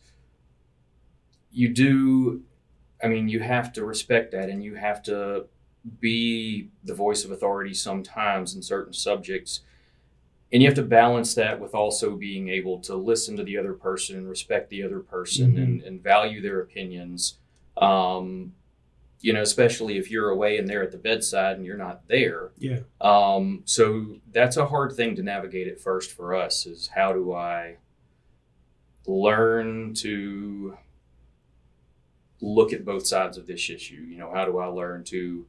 you 1.51 1.69
do 1.69 2.43
I 3.01 3.07
mean, 3.07 3.27
you 3.29 3.39
have 3.39 3.71
to 3.73 3.85
respect 3.85 4.33
that 4.33 4.49
and 4.49 4.61
you 4.63 4.75
have 4.75 5.01
to 5.03 5.45
be 5.99 6.69
the 6.83 6.93
voice 6.93 7.23
of 7.23 7.31
authority 7.31 7.73
sometimes 7.73 8.53
in 8.55 8.61
certain 8.61 8.93
subjects. 8.93 9.61
And 10.51 10.61
you 10.61 10.67
have 10.67 10.75
to 10.75 10.83
balance 10.83 11.35
that 11.35 11.59
with 11.59 11.73
also 11.75 12.15
being 12.15 12.49
able 12.49 12.79
to 12.81 12.95
listen 12.95 13.37
to 13.37 13.43
the 13.43 13.57
other 13.57 13.73
person 13.73 14.17
and 14.17 14.27
respect 14.27 14.69
the 14.69 14.83
other 14.83 14.99
person 14.99 15.53
Mhm. 15.53 15.63
and, 15.63 15.81
and 15.83 16.03
value 16.03 16.41
their 16.41 16.59
opinions. 16.59 17.37
Um, 17.77 18.53
you 19.21 19.33
know, 19.33 19.41
especially 19.41 19.97
if 19.97 20.09
you're 20.09 20.29
away 20.29 20.57
and 20.57 20.67
they're 20.67 20.81
at 20.83 20.91
the 20.91 20.97
bedside 20.97 21.57
and 21.57 21.65
you're 21.65 21.77
not 21.77 22.07
there. 22.07 22.51
Yeah. 22.57 22.79
Um, 23.01 23.61
so 23.65 24.15
that's 24.31 24.55
a 24.57 24.65
hard 24.65 24.93
thing 24.93 25.15
to 25.17 25.23
navigate 25.23 25.67
at 25.67 25.79
first 25.79 26.11
for 26.11 26.33
us 26.33 26.65
is 26.65 26.87
how 26.95 27.11
do 27.13 27.33
I 27.33 27.75
learn 29.05 29.93
to 29.95 30.77
look 32.41 32.71
at 32.73 32.85
both 32.85 33.05
sides 33.07 33.37
of 33.37 33.45
this 33.47 33.69
issue? 33.69 34.05
You 34.09 34.17
know, 34.17 34.31
how 34.33 34.45
do 34.45 34.57
I 34.57 34.67
learn 34.67 35.03
to 35.05 35.45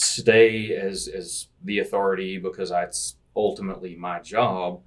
stay 0.00 0.74
as 0.74 1.08
as 1.08 1.46
the 1.64 1.78
authority 1.78 2.38
because 2.38 2.70
that's 2.70 3.16
ultimately 3.36 3.94
my 3.96 4.18
job, 4.20 4.80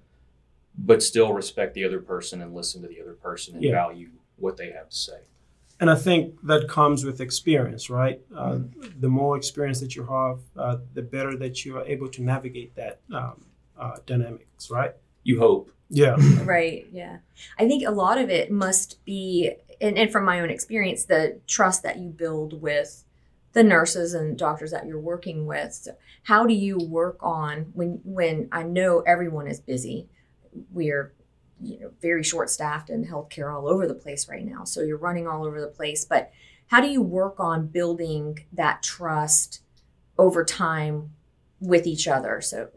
but 0.78 1.02
still 1.04 1.34
respect 1.34 1.74
the 1.74 1.86
other 1.86 2.00
person 2.02 2.42
and 2.42 2.54
listen 2.54 2.82
to 2.82 2.88
the 2.88 3.00
other 3.02 3.14
person 3.14 3.56
and 3.56 3.64
Yeah. 3.64 3.72
value 3.72 4.10
what 4.38 4.58
they 4.58 4.72
have 4.72 4.90
to 4.90 4.96
say. 4.96 5.20
And 5.80 5.90
I 5.90 5.96
think 5.96 6.36
that 6.44 6.68
comes 6.70 7.04
with 7.04 7.20
experience, 7.20 7.90
right? 7.90 8.22
Uh, 8.36 8.60
the 9.00 9.10
more 9.10 9.36
experience 9.38 9.80
that 9.82 9.96
you 9.96 10.06
have, 10.06 10.40
uh, 10.56 10.78
the 10.94 11.02
better 11.02 11.36
that 11.38 11.66
you 11.66 11.78
are 11.78 11.86
able 11.86 12.08
to 12.10 12.22
navigate 12.24 12.76
that 12.76 13.00
um, 13.12 13.46
uh, 13.78 13.98
dynamics, 14.06 14.70
right? 14.72 14.94
You 15.24 15.40
hope. 15.40 15.72
Yeah. 15.90 16.16
Right. 16.46 16.88
Yeah. 16.92 17.18
I 17.60 17.68
think 17.68 17.86
a 17.88 17.92
lot 17.92 18.18
of 18.18 18.30
it 18.30 18.50
must 18.52 19.04
be, 19.06 19.52
and, 19.82 19.98
and 19.98 20.12
from 20.12 20.26
my 20.26 20.40
own 20.42 20.50
experience, 20.50 21.06
the 21.06 21.40
trust 21.48 21.84
that 21.84 21.98
you 22.00 22.10
build 22.10 22.62
with 22.62 23.04
the 23.54 23.64
nurses 23.64 24.14
and 24.14 24.38
doctors 24.38 24.72
that 24.72 24.86
you're 24.86 25.00
working 25.00 25.46
with. 25.46 25.74
So 25.74 25.96
how 26.24 26.46
do 26.46 26.54
you 26.54 26.78
work 26.78 27.18
on 27.22 27.72
when 27.74 28.02
when 28.04 28.50
I 28.52 28.64
know 28.64 29.02
everyone 29.02 29.48
is 29.48 29.60
busy? 29.60 30.10
We're 30.72 31.14
you 31.62 31.80
know 31.80 31.92
very 32.02 32.24
short 32.24 32.50
staffed 32.50 32.90
in 32.90 33.06
healthcare 33.06 33.54
all 33.54 33.68
over 33.68 33.88
the 33.88 33.94
place 33.94 34.28
right 34.28 34.46
now. 34.46 34.64
So 34.64 34.82
you're 34.82 34.98
running 34.98 35.28
all 35.28 35.46
over 35.46 35.62
the 35.62 35.68
place. 35.68 36.06
But 36.06 36.32
how 36.68 36.82
do 36.82 36.88
you 36.88 37.02
work 37.02 37.40
on 37.40 37.68
building 37.68 38.46
that 38.54 38.82
trust 38.84 39.62
over 40.18 40.44
time 40.44 41.12
with 41.60 41.86
each 41.86 42.08
other? 42.08 42.42
So 42.42 42.70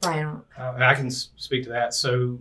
Brian, 0.00 0.42
Uh, 0.56 0.74
I 0.78 0.94
can 0.94 1.10
speak 1.10 1.64
to 1.64 1.70
that. 1.70 1.94
So, 1.94 2.38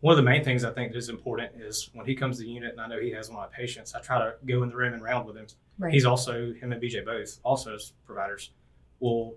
one 0.00 0.12
of 0.12 0.16
the 0.16 0.22
main 0.22 0.44
things 0.44 0.64
I 0.64 0.70
think 0.70 0.92
that 0.92 0.98
is 0.98 1.08
important 1.08 1.52
is 1.56 1.90
when 1.92 2.06
he 2.06 2.14
comes 2.14 2.36
to 2.38 2.42
the 2.42 2.50
unit, 2.50 2.72
and 2.72 2.80
I 2.80 2.86
know 2.86 3.00
he 3.00 3.10
has 3.12 3.28
one 3.28 3.42
of 3.42 3.50
my 3.50 3.56
patients, 3.56 3.94
I 3.94 4.00
try 4.00 4.18
to 4.18 4.34
go 4.46 4.62
in 4.62 4.68
the 4.68 4.76
room 4.76 4.92
and 4.94 5.02
round 5.02 5.26
with 5.26 5.36
him. 5.36 5.46
Right? 5.78 5.92
He's 5.92 6.04
also 6.04 6.52
him 6.52 6.72
and 6.72 6.82
BJ 6.82 7.04
both, 7.04 7.38
also 7.42 7.74
as 7.74 7.92
providers, 8.06 8.50
will 9.00 9.36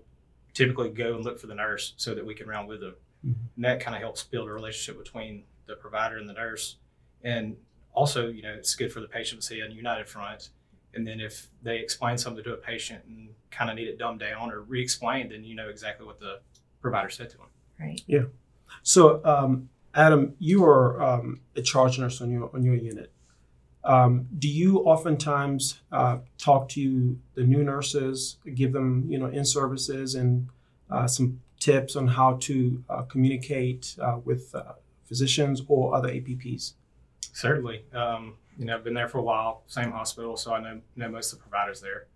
typically 0.54 0.90
go 0.90 1.14
and 1.14 1.24
look 1.24 1.38
for 1.38 1.46
the 1.46 1.54
nurse 1.54 1.94
so 1.96 2.14
that 2.14 2.24
we 2.24 2.34
can 2.34 2.48
round 2.48 2.68
with 2.68 2.80
them. 2.80 2.94
Mhm. 3.26 3.34
And 3.56 3.64
that 3.64 3.80
kind 3.80 3.94
of 3.94 4.00
helps 4.02 4.22
build 4.24 4.48
a 4.48 4.52
relationship 4.52 5.02
between 5.02 5.44
the 5.66 5.76
provider 5.76 6.16
and 6.18 6.28
the 6.28 6.32
nurse. 6.32 6.76
And 7.22 7.56
also, 7.92 8.28
you 8.28 8.42
know, 8.42 8.52
it's 8.52 8.74
good 8.74 8.92
for 8.92 9.00
the 9.00 9.08
patient 9.08 9.40
to 9.40 9.46
see 9.46 9.60
a 9.60 9.68
united 9.68 10.08
front. 10.08 10.50
And 10.94 11.06
then 11.06 11.20
if 11.20 11.48
they 11.62 11.78
explain 11.78 12.16
something 12.16 12.42
to 12.44 12.54
a 12.54 12.56
patient 12.56 13.04
and 13.06 13.30
kind 13.50 13.70
of 13.70 13.76
need 13.76 13.88
it 13.88 13.98
dumbed 13.98 14.20
down 14.20 14.50
or 14.50 14.60
re-explained, 14.60 15.30
then 15.32 15.44
you 15.44 15.54
know 15.54 15.68
exactly 15.68 16.06
what 16.06 16.18
the 16.18 16.40
provider 16.80 17.10
said 17.10 17.30
to 17.30 17.36
them. 17.38 17.46
right. 17.78 18.02
Yeah. 18.06 18.24
So, 18.82 19.24
um, 19.24 19.68
Adam, 19.94 20.34
you 20.38 20.64
are 20.64 21.00
um, 21.02 21.40
a 21.56 21.62
charge 21.62 21.98
nurse 21.98 22.20
on 22.20 22.30
your 22.30 22.50
on 22.54 22.62
your 22.62 22.74
unit. 22.74 23.10
Um, 23.88 24.28
do 24.38 24.48
you 24.48 24.80
oftentimes 24.80 25.80
uh, 25.90 26.18
talk 26.36 26.68
to 26.70 27.18
the 27.34 27.42
new 27.42 27.64
nurses, 27.64 28.36
give 28.54 28.72
them 28.74 29.06
you 29.08 29.18
know 29.18 29.26
in 29.26 29.44
services 29.46 30.14
and 30.14 30.48
uh, 30.90 31.06
some 31.06 31.40
tips 31.58 31.96
on 31.96 32.06
how 32.06 32.34
to 32.42 32.84
uh, 32.90 33.02
communicate 33.02 33.96
uh, 34.00 34.18
with 34.22 34.54
uh, 34.54 34.74
physicians 35.06 35.62
or 35.68 35.94
other 35.94 36.08
APPs? 36.10 36.74
Certainly. 37.32 37.84
Um, 37.94 38.34
you 38.58 38.66
know, 38.66 38.74
I've 38.76 38.84
been 38.84 38.92
there 38.94 39.08
for 39.08 39.18
a 39.18 39.22
while, 39.22 39.62
same 39.68 39.90
hospital, 39.90 40.36
so 40.36 40.52
I 40.52 40.60
know 40.60 40.80
know 40.94 41.08
most 41.08 41.32
of 41.32 41.38
the 41.38 41.42
providers 41.44 41.80
there. 41.80 42.06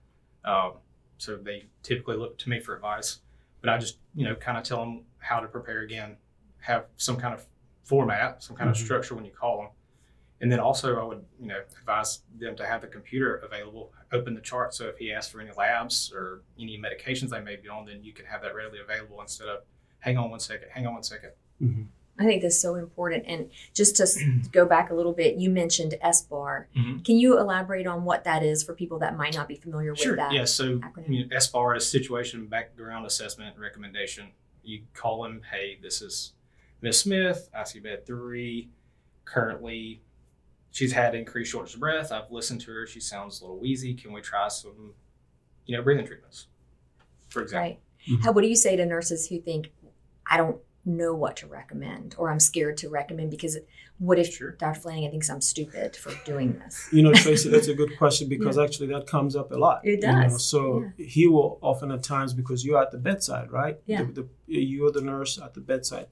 Um, 0.44 0.72
so 1.16 1.36
they 1.36 1.64
typically 1.82 2.16
look 2.18 2.36
to 2.38 2.50
me 2.50 2.60
for 2.60 2.74
advice, 2.76 3.20
but 3.62 3.70
I 3.70 3.78
just 3.78 3.96
you 4.14 4.26
know 4.26 4.34
kind 4.34 4.58
of 4.58 4.64
tell 4.64 4.80
them 4.80 5.04
how 5.20 5.40
to 5.40 5.48
prepare 5.48 5.80
again, 5.80 6.16
have 6.60 6.84
some 6.98 7.16
kind 7.16 7.32
of 7.32 7.46
format, 7.84 8.42
some 8.42 8.56
kind 8.56 8.68
Mhm. 8.68 8.72
of 8.72 8.76
structure 8.76 9.14
when 9.14 9.24
you 9.24 9.30
call 9.30 9.56
them. 9.62 9.68
And 10.42 10.50
then 10.50 10.58
also, 10.58 11.00
I 11.00 11.04
would 11.04 11.24
you 11.40 11.46
know 11.46 11.60
advise 11.80 12.20
them 12.38 12.56
to 12.56 12.66
have 12.66 12.80
the 12.82 12.88
computer 12.88 13.36
available, 13.36 13.92
open 14.12 14.34
the 14.34 14.40
chart. 14.40 14.74
So 14.74 14.88
if 14.88 14.98
he 14.98 15.12
asks 15.12 15.32
for 15.32 15.40
any 15.40 15.52
labs 15.56 16.12
or 16.14 16.42
any 16.60 16.76
medications 16.78 17.30
they 17.30 17.40
may 17.40 17.56
be 17.56 17.68
on, 17.68 17.86
then 17.86 18.02
you 18.02 18.12
can 18.12 18.26
have 18.26 18.42
that 18.42 18.54
readily 18.54 18.80
available 18.80 19.20
instead 19.20 19.46
of 19.48 19.60
hang 20.00 20.18
on 20.18 20.30
one 20.30 20.40
second, 20.40 20.68
hang 20.72 20.84
on 20.86 20.94
one 20.94 21.04
second. 21.04 21.30
Mhm. 21.62 21.86
I 22.18 22.24
think 22.24 22.42
that's 22.42 22.58
so 22.60 22.74
important. 22.74 23.24
And 23.26 23.50
just 23.72 23.96
to 23.96 24.40
go 24.50 24.66
back 24.66 24.90
a 24.90 24.94
little 24.94 25.12
bit, 25.12 25.36
you 25.36 25.48
mentioned 25.48 25.94
SBAR. 26.02 26.66
Mhm. 26.76 27.04
Can 27.04 27.16
you 27.18 27.38
elaborate 27.38 27.86
on 27.86 28.04
what 28.04 28.24
that 28.24 28.42
is 28.42 28.64
for 28.64 28.74
people 28.74 28.98
that 28.98 29.16
might 29.16 29.34
not 29.34 29.46
be 29.48 29.54
familiar 29.54 29.92
with 29.92 30.00
Sure. 30.00 30.16
that? 30.16 30.32
Yeah. 30.32 30.44
So 30.44 30.78
acronym? 30.80 31.08
you 31.08 31.26
know, 31.26 31.36
SBAR 31.36 31.76
is 31.76 31.88
situation 31.88 32.48
background 32.48 33.06
assessment 33.06 33.56
recommendation. 33.56 34.32
You 34.64 34.82
call 34.92 35.22
them, 35.22 35.42
hey, 35.52 35.78
this 35.80 36.02
is 36.02 36.34
Miss 36.80 36.98
Smith, 37.00 37.48
ICU 37.54 37.80
bed 37.80 38.04
three. 38.04 38.70
Currently, 39.24 40.02
she's 40.72 40.92
had 40.92 41.14
increased 41.14 41.52
shortness 41.52 41.74
of 41.74 41.80
breath. 41.80 42.10
I've 42.10 42.30
listened 42.30 42.60
to 42.62 42.72
her. 42.72 42.86
She 42.86 42.98
sounds 43.00 43.40
a 43.40 43.44
little 43.44 43.58
wheezy. 43.60 43.94
Can 43.94 44.12
we 44.12 44.20
try 44.20 44.48
some, 44.48 44.94
you 45.66 45.76
know, 45.76 45.82
breathing 45.82 46.06
treatments, 46.06 46.46
for 47.28 47.42
example? 47.42 47.62
Right. 47.68 47.80
Mhm. 48.08 48.24
How, 48.24 48.32
what 48.32 48.42
do 48.42 48.48
you 48.48 48.56
say 48.56 48.74
to 48.74 48.84
nurses 48.84 49.28
who 49.28 49.40
think, 49.40 49.70
I 50.28 50.36
don't 50.36 50.56
know 50.84 51.14
what 51.14 51.36
to 51.36 51.46
recommend 51.46 52.16
or 52.18 52.28
I'm 52.30 52.40
scared 52.40 52.76
to 52.78 52.88
recommend 52.88 53.30
because 53.30 53.56
what 53.98 54.18
if 54.18 54.34
Sure. 54.34 54.52
Dr. 54.52 54.80
Flanagan 54.80 55.12
thinks 55.12 55.30
I'm 55.30 55.40
stupid 55.40 55.94
for 55.94 56.12
doing 56.24 56.58
this? 56.58 56.88
You 56.92 57.02
know, 57.02 57.12
Tracy, 57.12 57.48
that's 57.54 57.68
a 57.68 57.74
good 57.74 57.96
question 57.98 58.28
because 58.28 58.58
actually 58.58 58.88
that 58.88 59.06
comes 59.06 59.36
up 59.36 59.52
a 59.52 59.56
lot. 59.56 59.82
It 59.84 60.00
you 60.00 60.06
know. 60.08 60.22
does, 60.22 60.44
So 60.44 60.90
he 60.96 61.28
will 61.28 61.58
often 61.62 61.92
at 61.92 62.02
times 62.02 62.34
because 62.34 62.64
you're 62.64 62.82
at 62.82 62.90
the 62.90 62.98
bedside, 62.98 63.52
right? 63.52 63.78
Yeah. 63.86 64.02
The, 64.02 64.22
the, 64.22 64.28
you're 64.46 64.90
the 64.90 65.02
nurse 65.02 65.38
at 65.40 65.54
the 65.54 65.60
bedside. 65.60 66.08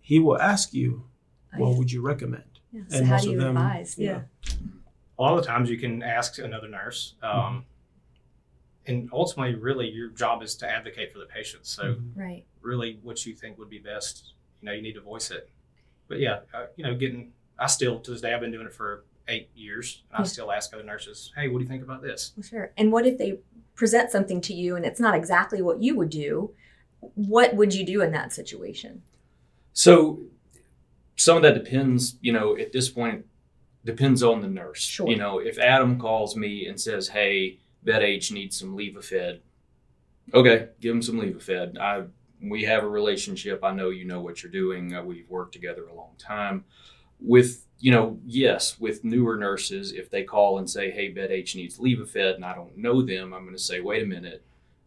He 0.00 0.20
will 0.20 0.38
ask 0.40 0.72
you, 0.72 1.06
Oh, 1.54 1.58
"What 1.58 1.70
yeah. 1.72 1.78
would 1.78 1.92
you 1.92 2.00
recommend?" 2.02 2.49
Yeah. 2.72 2.82
So 2.88 2.98
and 2.98 3.06
how 3.06 3.18
do 3.18 3.30
you 3.30 3.38
them- 3.38 3.56
advise? 3.56 3.98
yeah. 3.98 4.22
A 5.18 5.22
lot 5.22 5.36
of 5.36 5.42
the 5.44 5.46
times, 5.46 5.68
you 5.68 5.78
can 5.78 6.02
ask 6.02 6.38
another 6.38 6.68
nurse. 6.68 7.14
Um, 7.22 7.64
And 8.86 9.10
ultimately, 9.12 9.54
really, 9.54 9.88
your 9.88 10.08
job 10.08 10.42
is 10.42 10.56
to 10.56 10.68
advocate 10.68 11.12
for 11.12 11.18
the 11.18 11.26
patient. 11.26 11.66
So, 11.66 11.94
Mhm. 11.96 12.16
Right. 12.16 12.44
really, 12.62 12.98
what 13.02 13.24
you 13.26 13.34
think 13.34 13.58
would 13.58 13.68
be 13.68 13.78
best, 13.78 14.32
you 14.60 14.66
know, 14.66 14.72
you 14.72 14.80
need 14.82 14.94
to 14.94 15.02
voice 15.02 15.30
it. 15.30 15.48
But 16.08 16.18
yeah, 16.18 16.40
uh, 16.54 16.66
you 16.76 16.84
know, 16.84 16.94
getting, 16.96 17.32
I 17.58 17.66
still, 17.66 18.00
to 18.00 18.10
this 18.10 18.22
day, 18.22 18.32
I've 18.32 18.40
been 18.40 18.50
doing 18.50 18.66
it 18.66 18.72
for 18.72 19.04
eight 19.28 19.50
years. 19.54 20.02
And 20.10 20.22
I 20.22 20.26
still 20.26 20.50
ask 20.50 20.72
other 20.72 20.82
nurses, 20.82 21.30
hey, 21.36 21.48
what 21.48 21.58
do 21.58 21.64
you 21.64 21.68
think 21.68 21.82
about 21.84 22.00
this? 22.02 22.32
Well, 22.36 22.42
sure. 22.42 22.72
And 22.78 22.90
what 22.90 23.06
if 23.06 23.18
they 23.18 23.38
present 23.74 24.10
something 24.10 24.40
to 24.40 24.54
you 24.54 24.74
and 24.76 24.84
it's 24.86 24.98
not 24.98 25.14
exactly 25.14 25.60
what 25.60 25.82
you 25.82 25.94
would 25.96 26.10
do? 26.10 26.52
What 27.00 27.54
would 27.54 27.74
you 27.74 27.84
do 27.84 28.00
in 28.00 28.12
that 28.12 28.32
situation? 28.32 29.02
So 29.74 30.20
some 31.20 31.36
of 31.36 31.42
that 31.42 31.52
depends, 31.52 32.16
you 32.22 32.32
know, 32.32 32.56
at 32.56 32.72
this 32.72 32.88
point, 32.88 33.26
depends 33.84 34.22
on 34.22 34.40
the 34.40 34.48
nurse. 34.48 34.80
Sure. 34.80 35.06
You 35.06 35.16
know, 35.16 35.38
if 35.38 35.58
Adam 35.58 35.98
calls 35.98 36.34
me 36.34 36.66
and 36.66 36.80
says, 36.80 37.08
hey, 37.08 37.58
Bed 37.82 38.02
H 38.02 38.32
needs 38.32 38.58
some 38.58 38.74
Levophed, 38.74 39.40
okay, 40.32 40.68
give 40.80 40.94
him 40.94 41.02
some 41.02 41.20
Levophed. 41.20 41.78
I, 41.78 42.04
we 42.42 42.64
have 42.64 42.84
a 42.84 42.88
relationship. 42.88 43.62
I 43.62 43.72
know 43.72 43.90
you 43.90 44.06
know 44.06 44.22
what 44.22 44.42
you're 44.42 44.50
doing. 44.50 44.94
Uh, 44.94 45.02
we've 45.02 45.28
worked 45.28 45.52
together 45.52 45.84
a 45.84 45.94
long 45.94 46.14
time. 46.18 46.64
With, 47.20 47.66
you 47.80 47.90
know, 47.90 48.18
yes, 48.24 48.80
with 48.80 49.04
newer 49.04 49.36
nurses, 49.36 49.92
if 49.92 50.08
they 50.08 50.24
call 50.24 50.56
and 50.56 50.70
say, 50.70 50.90
hey, 50.90 51.10
Bed 51.10 51.30
H 51.30 51.54
needs 51.54 51.78
Levophed 51.78 52.36
and 52.36 52.46
I 52.46 52.54
don't 52.54 52.78
know 52.78 53.02
them, 53.02 53.34
I'm 53.34 53.42
going 53.44 53.54
to 53.54 53.62
say, 53.62 53.80
wait 53.80 54.02
a 54.02 54.06
minute, 54.06 54.42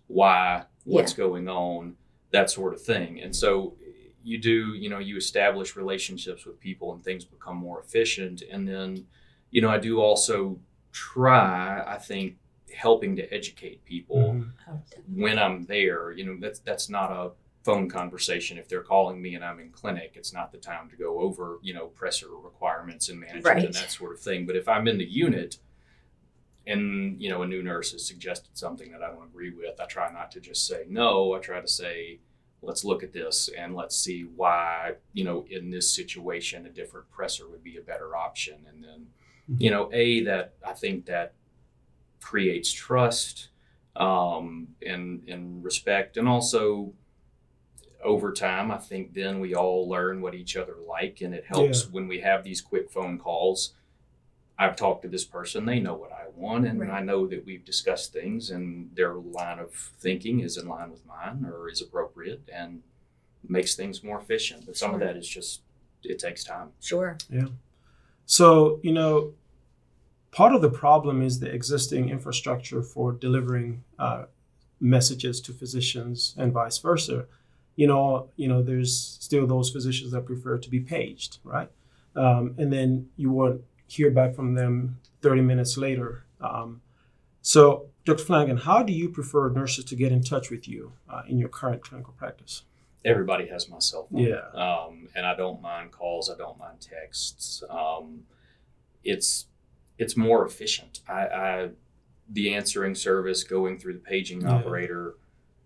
why? 0.08 0.64
What's 0.84 1.14
going 1.14 1.48
on? 1.48 1.96
That 2.32 2.50
sort 2.50 2.74
of 2.74 2.82
thing. 2.82 3.22
And 3.22 3.36
so 3.36 3.76
you 4.24 4.38
do, 4.38 4.74
you 4.74 4.90
know, 4.90 5.00
you 5.00 5.18
establish 5.18 5.76
relationships 5.76 6.46
with 6.46 6.60
people 6.60 6.94
and 6.94 7.04
things 7.04 7.26
become 7.26 7.58
more 7.58 7.82
efficient. 7.82 8.42
And 8.50 8.68
then, 8.68 9.06
you 9.52 9.62
know, 9.62 9.70
I 9.70 9.78
do 9.78 10.00
also 10.02 10.60
try, 10.92 11.84
I 11.86 11.98
think, 11.98 12.38
helping 12.74 13.16
to 13.18 13.34
educate 13.34 13.84
people 13.86 14.34
Mhm. 14.34 14.52
Oh, 14.68 14.82
when 15.08 15.38
I'm 15.38 15.66
there. 15.66 16.12
You 16.12 16.26
know, 16.26 16.38
that's 16.40 16.60
that's 16.60 16.90
not 16.90 17.12
a 17.12 17.32
phone 17.64 17.88
conversation. 17.90 18.58
If 18.58 18.68
they're 18.68 18.82
calling 18.84 19.22
me 19.22 19.36
and 19.36 19.44
I'm 19.44 19.60
in 19.60 19.70
clinic, 19.72 20.14
it's 20.16 20.34
not 20.34 20.52
the 20.52 20.58
time 20.58 20.90
to 20.90 20.96
go 20.96 21.20
over, 21.20 21.60
you 21.62 21.74
know, 21.74 21.90
pressor 21.90 22.28
requirements 22.44 23.10
and 23.10 23.20
management 23.20 23.46
Right. 23.46 23.66
and 23.66 23.74
that 23.76 23.92
sort 23.92 24.14
of 24.14 24.20
thing. 24.20 24.46
But 24.46 24.56
if 24.56 24.68
I'm 24.68 24.88
in 24.88 24.98
the 24.98 25.06
unit 25.06 25.60
and, 26.66 27.22
you 27.22 27.30
know, 27.30 27.42
a 27.44 27.48
new 27.48 27.62
nurse 27.62 27.92
has 27.92 28.06
suggested 28.06 28.58
something 28.58 28.92
that 28.92 29.02
I 29.04 29.10
don't 29.12 29.24
agree 29.24 29.52
with, 29.52 29.80
I 29.80 29.86
try 29.86 30.12
not 30.12 30.32
to 30.32 30.40
just 30.40 30.66
say 30.66 30.86
no. 30.88 31.34
I 31.34 31.40
try 31.40 31.60
to 31.62 31.68
say, 31.68 32.20
let's 32.64 32.84
look 32.84 33.04
at 33.04 33.14
this 33.14 33.50
and 33.58 33.76
let's 33.76 33.96
see 33.96 34.22
why, 34.36 34.94
you 35.14 35.24
know, 35.24 35.46
in 35.50 35.70
this 35.70 35.94
situation, 35.94 36.66
a 36.66 36.70
different 36.70 37.06
pressor 37.12 37.50
would 37.50 37.64
be 37.64 37.78
a 37.78 37.82
better 37.82 38.16
option. 38.16 38.66
And 38.68 38.84
then, 38.84 39.08
you 39.58 39.70
know, 39.70 39.90
A, 39.94 40.24
that 40.24 40.54
I 40.66 40.74
think 40.74 41.06
that 41.06 41.34
creates 42.22 42.72
trust 42.72 43.50
um, 43.96 44.70
and, 44.86 45.28
and 45.28 45.64
respect. 45.64 46.18
And 46.18 46.28
also, 46.28 46.94
over 48.04 48.34
time, 48.34 48.72
I 48.72 48.78
think 48.78 49.14
then 49.14 49.40
we 49.40 49.56
all 49.56 49.88
learn 49.88 50.22
what 50.22 50.36
each 50.36 50.58
other 50.58 50.76
like. 50.88 51.22
And 51.22 51.34
it 51.34 51.46
helps 51.46 51.90
when 51.90 52.08
we 52.08 52.20
have 52.20 52.44
these 52.44 52.62
quick 52.62 52.92
phone 52.92 53.18
calls. 53.18 53.74
I've 54.58 54.76
talked 54.76 55.04
to 55.04 55.08
this 55.08 55.24
person, 55.24 55.66
they 55.66 55.80
know 55.80 55.96
what 55.96 56.12
I 56.12 56.23
want, 56.36 56.66
and 56.68 56.80
Right. 56.80 56.90
I 56.90 57.02
know 57.04 57.28
that 57.28 57.46
we've 57.46 57.66
discussed 57.66 58.14
things, 58.14 58.50
and 58.50 58.90
their 58.96 59.14
line 59.14 59.60
of 59.60 59.72
thinking 60.00 60.40
is 60.40 60.58
in 60.58 60.68
line 60.68 60.92
with 60.92 61.06
mine 61.06 61.46
or 61.46 61.70
is 61.70 61.82
appropriate 61.82 62.50
and 62.54 62.82
makes 63.48 63.76
things 63.76 64.04
more 64.04 64.20
efficient. 64.20 64.66
But 64.66 64.78
some 64.78 64.94
of 64.94 65.00
that 65.02 65.18
is 65.18 65.28
just, 65.28 65.62
it 66.04 66.20
takes 66.20 66.44
time. 66.44 66.70
Sure. 66.80 67.18
Yeah. 67.30 67.48
So, 68.26 68.80
you 68.84 68.94
know, 68.94 69.34
part 70.32 70.56
of 70.56 70.62
the 70.62 70.70
problem 70.70 71.22
is 71.22 71.40
the 71.40 71.52
existing 71.54 72.10
infrastructure 72.10 72.82
for 72.82 73.12
delivering 73.12 73.84
uh, 74.00 74.26
messages 74.80 75.42
to 75.42 75.54
physicians 75.54 76.36
and 76.38 76.52
vice 76.54 76.78
versa. 76.78 77.26
You 77.76 77.88
know, 77.88 78.30
you 78.36 78.48
know, 78.48 78.62
there's 78.62 79.18
still 79.20 79.48
those 79.48 79.70
physicians 79.70 80.12
that 80.12 80.26
prefer 80.26 80.58
to 80.58 80.70
be 80.70 80.80
paged, 80.80 81.40
right? 81.44 81.70
Um, 82.16 82.56
and 82.58 82.72
then 82.72 83.10
you 83.18 83.32
won't 83.32 83.62
hear 83.88 84.12
back 84.12 84.36
from 84.36 84.56
them 84.56 85.00
30 85.24 85.42
minutes 85.42 85.78
later. 85.78 86.26
Um, 86.42 86.82
so, 87.42 87.88
Dr. 88.06 88.24
Flanagan, 88.24 88.58
how 88.58 88.84
do 88.84 88.94
you 88.94 89.10
prefer 89.10 89.50
nurses 89.50 89.86
to 89.86 89.96
get 89.96 90.12
in 90.12 90.22
touch 90.22 90.52
with 90.52 90.68
you 90.68 90.94
uh, 91.10 91.24
in 91.28 91.40
your 91.40 91.50
current 91.50 91.82
clinical 91.82 92.14
practice? 92.14 92.64
Everybody 93.06 93.48
has 93.48 93.68
my 93.70 93.80
cell 93.80 94.08
phone. 94.12 94.22
Yeah. 94.22 94.48
Um, 94.54 95.08
and 95.16 95.26
I 95.26 95.36
don't 95.36 95.62
mind 95.62 95.92
calls. 95.92 96.30
I 96.30 96.38
don't 96.38 96.58
mind 96.60 96.80
texts. 96.82 97.64
Um, 97.70 98.24
it's 99.04 99.48
it's 99.98 100.16
more 100.18 100.46
efficient. 100.46 101.02
I, 101.08 101.22
I 101.28 101.70
the 102.30 102.54
answering 102.56 102.96
service 102.96 103.44
going 103.44 103.78
through 103.78 103.94
the 103.94 104.00
paging 104.00 104.42
Yeah. 104.42 104.52
operator 104.54 105.16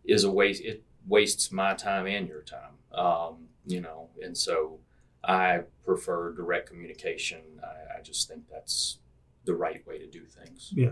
is 0.04 0.24
a 0.24 0.32
waste. 0.32 0.64
It 0.64 0.84
wastes 1.08 1.52
my 1.52 1.74
time 1.76 2.08
and 2.08 2.28
your 2.28 2.42
time. 2.42 2.74
Um, 2.92 3.50
you 3.68 3.82
know, 3.82 4.10
and 4.24 4.36
so 4.36 4.80
I 5.24 5.62
prefer 5.86 6.34
direct 6.34 6.68
communication. 6.70 7.42
I, 7.64 8.00
I 8.00 8.02
just 8.02 8.28
think 8.28 8.44
that's 8.52 8.98
the 9.48 9.56
right 9.56 9.86
way 9.88 9.98
to 9.98 10.08
do 10.08 10.24
things. 10.26 10.72
Yeah. 10.76 10.92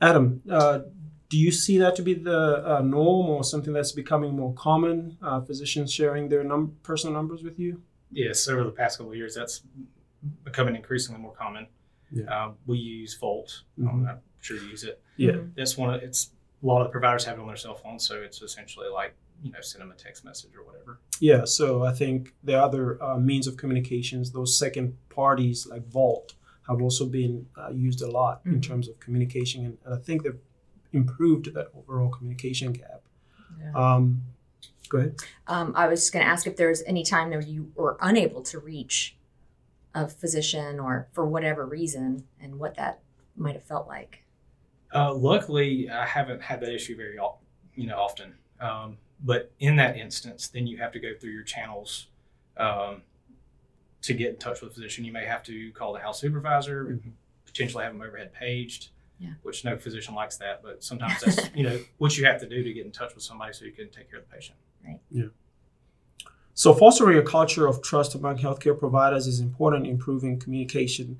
Adam, 0.00 0.42
uh, 0.50 0.80
do 1.28 1.38
you 1.38 1.50
see 1.52 1.78
that 1.78 1.96
to 1.96 2.02
be 2.02 2.14
the 2.14 2.76
uh, 2.76 2.80
norm 2.82 3.26
or 3.30 3.44
something 3.44 3.72
that's 3.72 3.92
becoming 3.92 4.34
more 4.36 4.52
common? 4.54 5.16
Uh, 5.22 5.40
physicians 5.40 5.92
sharing 5.92 6.28
their 6.28 6.44
num- 6.44 6.76
personal 6.82 7.14
numbers 7.14 7.42
with 7.42 7.58
you? 7.58 7.80
Yes, 8.10 8.46
over 8.48 8.64
the 8.64 8.70
past 8.70 8.98
couple 8.98 9.12
of 9.12 9.16
years, 9.18 9.34
that's 9.34 9.62
becoming 10.44 10.76
increasingly 10.76 11.20
more 11.20 11.32
common. 11.34 11.66
Yeah. 12.10 12.24
Uh, 12.32 12.52
we 12.66 12.78
use 12.78 13.16
Voalte. 13.18 13.62
Mhm. 13.78 13.88
Um, 13.88 14.06
I'm 14.08 14.18
sure 14.40 14.56
you 14.56 14.68
use 14.68 14.84
it. 14.84 15.00
Yeah. 15.16 15.32
Mhm. 15.32 15.54
That's 15.56 15.76
one 15.76 15.94
of 15.94 16.02
it's 16.02 16.30
a 16.62 16.66
lot 16.66 16.80
of 16.82 16.86
the 16.88 16.92
providers 16.92 17.24
have 17.24 17.38
it 17.38 17.40
on 17.40 17.46
their 17.46 17.56
cell 17.56 17.74
phone, 17.74 17.98
so 17.98 18.20
it's 18.22 18.40
essentially 18.42 18.88
like 18.88 19.14
you 19.42 19.50
know 19.52 19.60
send 19.60 19.82
them 19.82 19.90
a 19.90 19.94
text 19.94 20.24
message 20.24 20.52
or 20.56 20.64
whatever. 20.64 20.98
Yeah, 21.20 21.44
so 21.44 21.84
I 21.84 21.92
think 21.92 22.34
the 22.44 22.54
other 22.54 23.02
uh, 23.02 23.18
means 23.18 23.46
of 23.46 23.56
communications, 23.56 24.30
those 24.32 24.56
second 24.58 24.96
parties 25.08 25.66
like 25.66 25.82
Voalte, 25.90 26.34
have 26.68 26.80
also 26.80 27.06
been 27.06 27.46
uh, 27.56 27.70
used 27.70 28.02
a 28.02 28.10
lot 28.10 28.40
in 28.44 28.54
Mhm. 28.60 28.62
terms 28.62 28.88
of 28.88 28.98
communication, 29.00 29.64
and, 29.66 29.78
and 29.84 29.94
I 29.94 29.98
think 29.98 30.22
they've 30.22 30.38
improved 30.92 31.52
that 31.54 31.68
overall 31.76 32.08
communication 32.08 32.72
gap. 32.72 33.02
Yeah. 33.60 33.72
Um, 33.74 34.22
go 34.88 34.98
ahead. 34.98 35.16
Um, 35.46 35.72
I 35.76 35.86
was 35.88 36.00
just 36.00 36.12
going 36.12 36.24
to 36.24 36.30
ask 36.30 36.46
if 36.46 36.56
there's 36.56 36.82
any 36.84 37.02
time 37.04 37.30
that 37.30 37.46
you 37.46 37.70
were 37.74 37.96
unable 38.00 38.42
to 38.42 38.58
reach 38.58 39.16
a 39.94 40.08
physician 40.08 40.80
or 40.80 41.08
for 41.12 41.24
whatever 41.26 41.64
reason 41.66 42.24
and 42.40 42.58
what 42.58 42.74
that 42.76 43.00
might 43.36 43.54
have 43.54 43.64
felt 43.64 43.86
like. 43.86 44.24
Uh, 44.94 45.12
luckily, 45.12 45.90
I 45.90 46.06
haven't 46.06 46.42
had 46.42 46.60
that 46.60 46.72
issue 46.72 46.96
very 46.96 47.18
al- 47.18 47.40
you 47.74 47.86
know 47.86 47.98
often. 47.98 48.34
Um, 48.60 48.98
but 49.20 49.52
in 49.58 49.76
that 49.76 49.96
instance, 49.96 50.48
then 50.48 50.66
you 50.66 50.76
have 50.78 50.92
to 50.92 51.00
go 51.00 51.14
through 51.20 51.30
your 51.30 51.42
channels 51.44 52.06
um, 52.56 53.02
to 54.04 54.14
get 54.14 54.30
in 54.30 54.36
touch 54.36 54.60
with 54.60 54.70
a 54.70 54.74
physician. 54.74 55.04
You 55.04 55.12
may 55.12 55.24
have 55.24 55.42
to 55.44 55.70
call 55.72 55.92
the 55.92 56.00
house 56.00 56.20
supervisor, 56.20 56.84
Mhm. 56.84 57.12
potentially 57.46 57.84
have 57.84 57.92
them 57.94 58.02
overhead 58.02 58.32
paged. 58.32 58.88
Yeah. 59.20 59.30
Which 59.42 59.64
no 59.64 59.76
physician 59.78 60.14
likes 60.14 60.36
that, 60.38 60.62
but 60.62 60.82
sometimes 60.84 61.20
that's 61.22 61.48
you 61.54 61.62
know 61.62 61.78
what 61.98 62.18
you 62.18 62.24
have 62.26 62.40
to 62.40 62.48
do 62.48 62.62
to 62.62 62.72
get 62.72 62.84
in 62.84 62.92
touch 62.92 63.14
with 63.14 63.22
somebody 63.22 63.52
so 63.52 63.64
you 63.64 63.70
can 63.72 63.88
take 63.90 64.10
care 64.10 64.18
of 64.18 64.28
the 64.28 64.34
patient. 64.34 64.58
Right. 64.84 64.98
Yeah. 65.10 65.26
So, 66.56 66.74
fostering 66.74 67.18
a 67.18 67.22
culture 67.22 67.66
of 67.66 67.82
trust 67.82 68.14
among 68.14 68.38
healthcare 68.38 68.78
providers 68.78 69.26
is 69.26 69.40
important 69.40 69.86
in 69.86 69.92
improving 69.92 70.38
communication. 70.38 71.18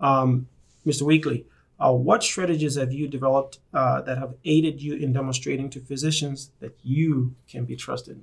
Um, 0.00 0.48
Mr. 0.86 1.02
Weekley, 1.02 1.44
uh, 1.78 1.92
what 1.92 2.22
strategies 2.22 2.76
have 2.76 2.92
you 2.92 3.06
developed 3.08 3.58
uh, 3.74 4.00
that 4.02 4.18
have 4.18 4.34
aided 4.44 4.80
you 4.82 4.94
in 4.94 5.12
demonstrating 5.12 5.68
to 5.70 5.80
physicians 5.80 6.50
that 6.60 6.76
you 6.82 7.34
can 7.48 7.64
be 7.64 7.76
trusted? 7.76 8.22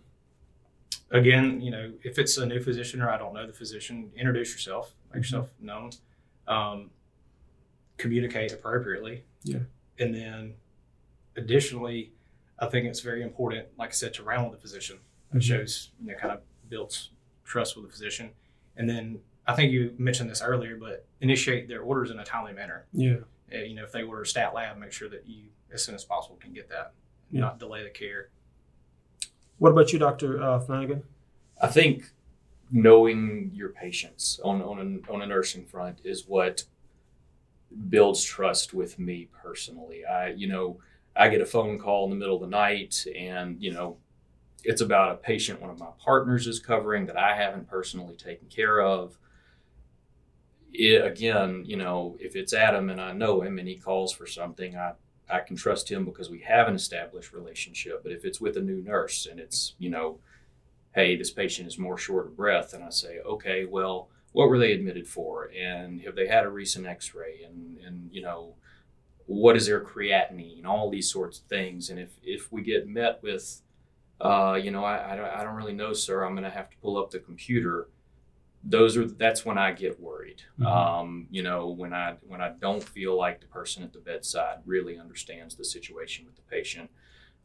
Again, 1.12 1.60
you 1.62 1.72
know, 1.72 1.92
if 2.04 2.20
it's 2.20 2.38
a 2.38 2.46
new 2.46 2.62
physician 2.62 3.02
or 3.02 3.10
I 3.10 3.18
don't 3.18 3.34
know 3.34 3.48
the 3.48 3.54
physician, 3.54 4.12
introduce 4.16 4.52
yourself, 4.52 4.94
make 5.12 5.24
yourself 5.24 5.50
known, 5.60 5.90
um, 6.48 6.92
communicate 7.98 8.52
appropriately. 8.54 9.24
Yeah. 9.44 9.60
And 9.98 10.14
then 10.14 10.54
additionally, 11.36 12.12
I 12.60 12.68
think 12.68 12.86
it's 12.86 13.00
very 13.00 13.24
important, 13.24 13.68
like 13.78 13.90
I 13.90 13.94
said, 13.94 14.14
to 14.16 14.24
round 14.24 14.52
with 14.52 14.60
the 14.60 14.62
physician. 14.62 15.00
It 15.34 15.38
Mhm. 15.38 15.42
shows, 15.44 15.92
you 16.00 16.12
know, 16.12 16.18
kind 16.18 16.34
of 16.34 16.42
builds 16.70 17.10
trust 17.44 17.76
with 17.76 17.86
the 17.86 17.92
physician. 17.92 18.32
And 18.76 18.88
then 18.90 19.22
I 19.48 19.56
think 19.56 19.72
you 19.72 19.96
mentioned 19.98 20.30
this 20.30 20.42
earlier, 20.44 20.76
but 20.78 21.08
initiate 21.22 21.68
their 21.68 21.82
orders 21.82 22.12
in 22.12 22.20
a 22.20 22.24
timely 22.26 22.54
manner. 22.54 22.86
Yeah. 22.94 23.22
Uh, 23.52 23.58
you 23.58 23.74
know, 23.74 23.84
if 23.84 23.92
they 23.92 24.04
order 24.04 24.22
a 24.22 24.26
stat 24.28 24.54
lab, 24.54 24.78
make 24.78 24.92
sure 24.92 25.10
that 25.10 25.26
you, 25.26 25.46
as 25.72 25.84
soon 25.84 25.96
as 25.96 26.04
possible, 26.06 26.36
can 26.38 26.54
get 26.54 26.70
that, 26.70 26.94
Yeah. 27.32 27.42
not 27.42 27.58
delay 27.58 27.84
the 27.84 27.90
care. 27.90 28.30
What 29.60 29.72
about 29.72 29.92
you, 29.92 30.00
Dr. 30.00 30.42
Uh, 30.42 30.60
Flanagan? 30.60 31.04
I 31.62 31.68
think 31.68 32.12
knowing 32.72 33.52
your 33.54 33.70
patients 33.70 34.40
on 34.44 34.62
on 34.62 35.04
a, 35.10 35.14
on 35.14 35.22
a 35.22 35.28
nursing 35.28 35.66
front 35.66 36.00
is 36.04 36.26
what 36.28 36.64
builds 37.90 38.24
trust 38.24 38.74
with 38.74 38.98
me 38.98 39.28
personally. 39.44 40.06
I 40.06 40.30
you 40.30 40.48
know 40.48 40.80
I 41.16 41.28
get 41.28 41.42
a 41.42 41.46
phone 41.46 41.78
call 41.78 42.06
in 42.06 42.10
the 42.10 42.16
middle 42.16 42.36
of 42.36 42.42
the 42.42 42.48
night, 42.48 43.06
and 43.18 43.62
you 43.62 43.74
know 43.74 43.98
it's 44.64 44.82
about 44.82 45.12
a 45.12 45.18
patient 45.18 45.62
one 45.62 45.70
of 45.70 45.80
my 45.80 45.90
partners 46.00 46.48
is 46.48 46.60
covering 46.60 47.06
that 47.08 47.18
I 47.18 47.36
haven't 47.36 47.68
personally 47.70 48.16
taken 48.16 48.48
care 48.48 48.82
of. 48.82 49.18
It, 50.72 51.04
again, 51.04 51.64
you 51.66 51.76
know, 51.76 52.16
if 52.20 52.36
it's 52.36 52.54
Adam 52.54 52.90
and 52.90 53.02
I 53.02 53.12
know 53.12 53.42
him 53.42 53.58
and 53.58 53.68
he 53.68 53.76
calls 53.76 54.14
for 54.14 54.28
something, 54.28 54.78
I 54.78 54.94
I 55.32 55.40
can 55.42 55.56
trust 55.56 55.90
him 55.90 56.06
because 56.06 56.30
we 56.30 56.40
have 56.40 56.68
an 56.68 56.76
established 56.76 57.34
relationship. 57.34 58.04
But 58.04 58.12
if 58.12 58.26
it's 58.26 58.42
with 58.42 58.58
a 58.58 58.62
new 58.62 58.82
nurse 58.82 59.26
and 59.26 59.40
it's 59.40 59.76
you 59.78 59.90
know 59.90 60.20
hey, 60.94 61.16
this 61.16 61.32
patient 61.32 61.68
is 61.68 61.78
more 61.78 61.98
short 61.98 62.28
of 62.28 62.36
breath. 62.36 62.74
And 62.74 62.84
I 62.84 62.90
say, 62.90 63.20
okay, 63.20 63.66
well, 63.66 64.10
what 64.32 64.50
were 64.50 64.60
they 64.60 64.74
admitted 64.74 65.08
for? 65.08 65.52
And 65.58 66.02
have 66.02 66.16
they 66.16 66.28
had 66.28 66.46
a 66.46 66.50
recent 66.50 66.86
x 66.86 67.14
ray? 67.14 67.42
And, 67.46 67.78
and, 67.86 68.10
you 68.12 68.22
know, 68.22 68.56
what 69.26 69.56
is 69.56 69.68
their 69.68 69.84
creatinine? 69.84 70.66
All 70.66 70.90
these 70.90 71.12
sorts 71.12 71.40
of 71.40 71.46
things. 71.46 71.90
And 71.90 72.00
if, 72.00 72.10
if 72.24 72.52
we 72.52 72.62
get 72.62 72.88
met 72.88 73.22
with, 73.22 73.62
uh, 74.22 74.60
you 74.62 74.72
know, 74.72 74.84
I, 74.84 75.14
I, 75.14 75.16
don't, 75.16 75.26
I 75.26 75.44
don't 75.44 75.56
really 75.56 75.74
know, 75.74 75.94
sir, 75.94 76.24
I'm 76.24 76.34
going 76.34 76.44
to 76.44 76.50
have 76.50 76.70
to 76.70 76.78
pull 76.78 76.98
up 76.98 77.12
the 77.12 77.20
computer. 77.20 77.88
Those 78.64 78.98
are 78.98 79.06
that's 79.06 79.46
when 79.46 79.58
I 79.58 79.72
get 79.72 80.00
worried. 80.00 80.42
Mhm. 80.60 80.66
Um, 80.66 81.28
you 81.32 81.42
know, 81.44 81.70
when 81.70 81.94
I 81.94 82.16
when 82.28 82.42
I 82.42 82.50
don't 82.60 82.84
feel 82.84 83.16
like 83.18 83.40
the 83.40 83.48
person 83.48 83.84
at 83.84 83.94
the 83.94 84.00
bedside 84.00 84.60
really 84.66 84.98
understands 85.00 85.56
the 85.56 85.64
situation 85.64 86.26
with 86.26 86.36
the 86.36 86.42
patient. 86.44 86.90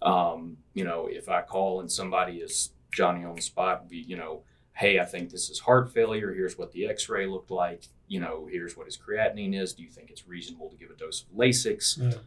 Um, 0.03 0.59
you 0.75 0.85
know, 0.85 1.07
if 1.07 1.29
I 1.29 1.43
call 1.43 1.81
and 1.81 1.91
somebody 1.91 2.39
is 2.39 2.73
Johnny 2.93 3.25
on 3.25 3.37
the 3.37 3.43
spot, 3.43 3.89
be 3.89 3.99
you 3.99 4.17
know, 4.17 4.43
hey, 4.73 4.99
I 4.99 5.05
think 5.05 5.31
this 5.31 5.51
is 5.51 5.61
heart 5.61 5.93
failure. 5.93 6.33
Here's 6.35 6.59
what 6.59 6.73
the 6.73 6.87
X-ray 6.89 7.27
looked 7.27 7.51
like. 7.53 7.85
You 8.09 8.19
know, 8.21 8.47
here's 8.51 8.77
what 8.77 8.87
his 8.87 8.99
creatinine 8.99 9.55
is. 9.59 9.73
Do 9.73 9.83
you 9.85 9.91
think 9.91 10.11
it's 10.11 10.27
reasonable 10.27 10.69
to 10.69 10.77
give 10.77 10.91
a 10.91 10.95
dose 10.95 11.23
of 11.23 11.29
Lasix? 11.39 11.97
Yeah. 11.97 12.19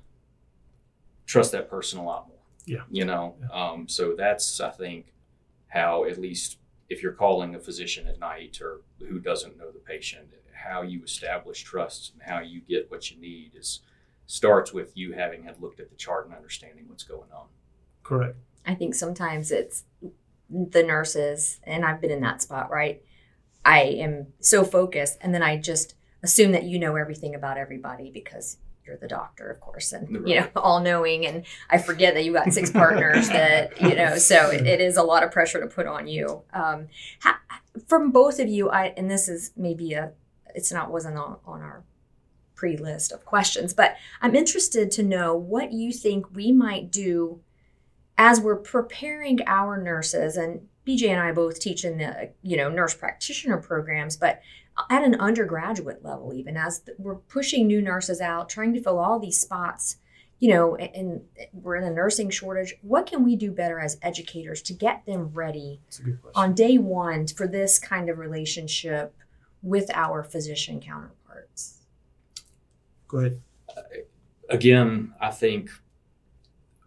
Trust 1.26 1.52
that 1.52 1.70
person 1.70 2.00
a 2.00 2.06
lot 2.06 2.28
more. 2.30 2.38
Yeah. 2.66 2.84
You 2.90 3.04
know, 3.06 3.36
Yeah. 3.42 3.48
um, 3.72 3.88
so 3.90 4.14
that's 4.16 4.60
I 4.62 4.70
think 4.72 5.14
how 5.68 6.06
at 6.06 6.18
least 6.18 6.57
if 6.90 7.04
you're 7.04 7.14
calling 7.14 7.56
a 7.56 7.60
physician 7.60 8.08
at 8.08 8.20
night 8.20 8.60
or 8.62 8.82
who 9.00 9.20
doesn't 9.20 9.58
know 9.58 9.72
the 9.72 9.80
patient, 9.80 10.28
how 10.54 10.82
you 10.82 11.04
establish 11.04 11.64
trust 11.64 12.14
and 12.14 12.22
how 12.22 12.40
you 12.40 12.62
get 12.62 12.90
what 12.90 13.12
you 13.12 13.20
need 13.20 13.52
is 13.56 13.82
starts 14.26 14.74
with 14.74 14.96
you 14.98 15.14
having 15.14 15.44
had 15.44 15.62
looked 15.62 15.80
at 15.80 15.90
the 15.90 15.96
chart 15.96 16.26
and 16.26 16.36
understanding 16.36 16.86
what's 16.88 17.04
going 17.04 17.30
on. 17.34 17.48
Correct. 18.04 18.38
I 18.66 18.76
think 18.76 18.96
sometimes 18.96 19.52
it's 19.52 19.84
the 20.50 20.84
nurses, 20.84 21.60
and 21.64 21.86
I've 21.86 22.02
been 22.02 22.12
in 22.12 22.22
that 22.22 22.42
spot, 22.42 22.70
right? 22.70 23.02
I 23.64 23.82
am 23.82 24.28
so 24.40 24.64
focused, 24.64 25.18
and 25.22 25.34
then 25.34 25.44
I 25.44 25.58
just 25.58 25.96
assume 26.24 26.52
that 26.52 26.64
you 26.64 26.80
know 26.80 26.96
everything 26.96 27.36
about 27.36 27.58
everybody 27.58 28.12
because 28.12 28.58
you're 28.88 28.98
the 28.98 29.08
doctor, 29.08 29.50
of 29.50 29.60
course, 29.60 29.92
and 29.92 30.28
you 30.28 30.40
know, 30.40 30.48
all 30.56 30.80
knowing. 30.80 31.26
And 31.26 31.46
I 31.70 31.78
forget 31.78 32.14
that 32.14 32.24
you 32.24 32.34
got 32.34 32.54
six 32.54 32.72
partners 32.72 33.28
that, 33.30 33.80
you 33.82 33.96
know, 33.96 34.18
so 34.18 34.50
it, 34.50 34.66
it 34.66 34.82
is 34.82 34.98
a 34.98 35.04
lot 35.04 35.24
of 35.24 35.32
pressure 35.32 35.60
to 35.60 35.68
put 35.68 35.86
on 35.86 36.08
you. 36.08 36.44
Um, 36.54 36.88
ha, 37.22 37.40
from 37.88 38.12
both 38.12 38.40
of 38.40 38.48
you, 38.48 38.70
I, 38.70 38.94
and 38.98 39.12
this 39.12 39.28
is 39.28 39.52
maybe 39.56 39.94
a, 39.94 40.12
it's 40.56 40.72
not, 40.72 40.92
wasn't 40.92 41.18
on, 41.18 41.38
on 41.46 41.62
our 41.62 41.84
pre 42.56 42.78
list 42.78 43.12
of 43.12 43.26
questions, 43.26 43.74
but 43.74 43.96
I'm 44.22 44.36
interested 44.36 44.90
to 44.92 45.04
know 45.04 45.36
what 45.36 45.74
you 45.74 45.92
think 45.92 46.34
we 46.34 46.52
might 46.52 46.92
do 46.92 47.42
as 48.18 48.42
we're 48.42 48.56
preparing 48.56 49.40
our 49.46 49.82
nurses 49.82 50.38
and 50.38 50.62
BJ 50.88 51.10
and 51.10 51.20
I 51.20 51.34
both 51.34 51.60
teach 51.60 51.84
in 51.84 51.98
the 51.98 52.32
you 52.42 52.56
know 52.56 52.70
nurse 52.70 52.96
practitioner 52.96 53.58
programs, 53.58 54.16
but 54.16 54.42
at 54.90 55.04
an 55.04 55.16
undergraduate 55.16 56.04
level, 56.04 56.34
even 56.34 56.56
as 56.58 56.82
we're 56.98 57.16
pushing 57.16 57.68
new 57.68 57.82
nurses 57.82 58.22
out, 58.22 58.50
trying 58.50 58.74
to 58.74 58.82
fill 58.82 59.00
all 59.00 59.20
these 59.20 59.40
spots, 59.40 59.98
you 60.40 60.50
know, 60.54 60.76
and, 60.76 60.96
and 60.96 61.22
we're 61.54 61.76
in 61.76 61.84
a 61.84 61.90
nursing 61.90 62.30
shortage. 62.30 62.76
What 62.82 63.08
can 63.08 63.24
we 63.24 63.36
do 63.36 63.52
better 63.52 63.80
as 63.80 63.98
educators 64.02 64.62
to 64.64 64.74
get 64.74 65.06
them 65.06 65.32
ready 65.34 65.80
That's 65.86 66.00
a 66.00 66.04
good 66.04 66.22
question. 66.22 66.42
on 66.44 66.54
day 66.54 66.78
one 66.78 67.28
for 67.28 67.48
this 67.48 67.80
kind 67.80 68.10
of 68.10 68.18
relationship 68.18 69.16
with 69.64 69.90
our 69.94 70.24
physician 70.24 70.80
counterparts? 70.80 71.80
Go 73.08 73.18
ahead. 73.20 73.42
Uh, 73.76 73.82
again, 74.50 75.14
I 75.20 75.32
think 75.32 75.72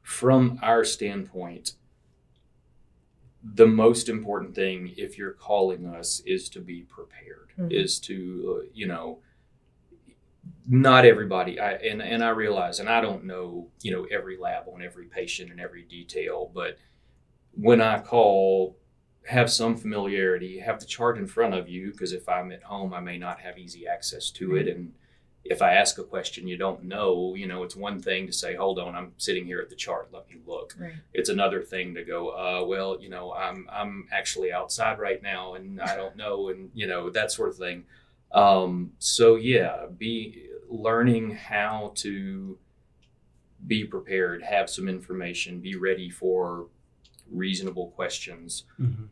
from 0.02 0.58
our 0.62 0.84
standpoint, 0.84 1.74
the 3.42 3.66
most 3.66 4.08
important 4.08 4.54
thing 4.54 4.92
if 4.96 5.16
you're 5.16 5.32
calling 5.32 5.86
us 5.86 6.20
is 6.26 6.48
to 6.50 6.60
be 6.60 6.82
prepared, 6.82 7.52
Mhm. 7.58 7.72
is 7.72 7.98
to, 8.00 8.60
uh, 8.62 8.68
you 8.74 8.86
know, 8.86 9.20
not 10.68 11.04
everybody, 11.04 11.58
I, 11.58 11.72
and, 11.74 12.02
and 12.02 12.22
I 12.22 12.30
realize, 12.30 12.80
and 12.80 12.88
I 12.88 13.00
don't 13.00 13.24
know, 13.24 13.70
you 13.82 13.90
know, 13.92 14.04
every 14.04 14.36
lab 14.36 14.68
on 14.68 14.82
every 14.82 15.06
patient 15.06 15.50
and 15.50 15.60
every 15.60 15.82
detail, 15.82 16.50
but 16.54 16.78
when 17.52 17.80
I 17.80 18.00
call, 18.00 18.76
have 19.26 19.50
some 19.50 19.76
familiarity, 19.76 20.58
have 20.60 20.80
the 20.80 20.86
chart 20.86 21.18
in 21.18 21.26
front 21.26 21.54
of 21.54 21.68
you, 21.68 21.90
because 21.92 22.12
if 22.12 22.28
I'm 22.28 22.52
at 22.52 22.62
home, 22.62 22.94
I 22.94 23.00
may 23.00 23.18
not 23.18 23.40
have 23.40 23.58
easy 23.58 23.86
access 23.86 24.30
to 24.32 24.56
it. 24.56 24.66
And 24.68 24.94
if 25.44 25.62
I 25.62 25.74
ask 25.74 25.98
a 25.98 26.04
question 26.04 26.46
you 26.46 26.56
don't 26.56 26.84
know, 26.84 27.34
you 27.34 27.46
know, 27.46 27.62
it's 27.62 27.74
one 27.74 28.00
thing 28.00 28.26
to 28.26 28.32
say, 28.32 28.54
hold 28.54 28.78
on, 28.78 28.94
I'm 28.94 29.12
sitting 29.16 29.46
here 29.46 29.60
at 29.60 29.70
the 29.70 29.74
chart, 29.76 30.10
let 30.12 30.28
me 30.28 30.36
look. 30.46 30.76
Right. 30.78 30.92
It's 31.14 31.28
another 31.30 31.62
thing 31.62 31.94
to 31.94 32.04
go, 32.04 32.28
uh, 32.28 32.64
well, 32.66 33.00
you 33.00 33.08
know, 33.08 33.32
I'm 33.32 33.66
I'm 33.70 34.06
actually 34.12 34.52
outside 34.52 34.98
right 34.98 35.22
now 35.22 35.54
and 35.54 35.80
I 35.80 35.96
don't 35.96 36.16
know 36.16 36.48
and 36.50 36.70
you 36.74 36.86
know, 36.86 37.10
that 37.10 37.32
sort 37.32 37.48
of 37.48 37.56
thing. 37.56 37.84
Um, 38.32 38.92
so 38.98 39.36
yeah, 39.36 39.86
be 39.96 40.46
learning 40.68 41.32
how 41.32 41.92
to 41.96 42.58
be 43.66 43.84
prepared, 43.84 44.42
have 44.42 44.70
some 44.70 44.88
information, 44.88 45.60
be 45.60 45.74
ready 45.76 46.10
for 46.10 46.68
reasonable 47.30 47.88
questions. 47.90 48.64
Mhm. 48.80 49.08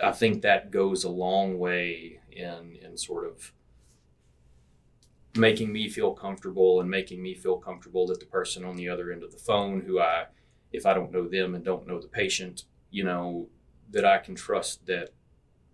I 0.00 0.12
think 0.12 0.42
that 0.42 0.70
goes 0.70 1.04
a 1.04 1.08
long 1.08 1.58
way 1.58 2.20
in 2.30 2.76
in 2.82 2.96
sort 2.96 3.26
of 3.26 3.52
making 5.36 5.72
me 5.72 5.88
feel 5.88 6.12
comfortable 6.14 6.80
and 6.80 6.90
making 6.90 7.22
me 7.22 7.34
feel 7.34 7.58
comfortable 7.58 8.06
that 8.08 8.20
the 8.20 8.26
person 8.26 8.64
on 8.64 8.76
the 8.76 8.88
other 8.88 9.12
end 9.12 9.22
of 9.22 9.32
the 9.32 9.38
phone 9.38 9.80
who 9.80 10.00
I 10.00 10.26
if 10.72 10.86
I 10.86 10.94
don't 10.94 11.12
know 11.12 11.28
them 11.28 11.54
and 11.54 11.64
don't 11.64 11.86
know 11.86 12.00
the 12.00 12.08
patient, 12.08 12.64
you 12.90 13.04
know, 13.04 13.48
that 13.90 14.04
I 14.04 14.18
can 14.18 14.34
trust 14.34 14.86
that 14.86 15.10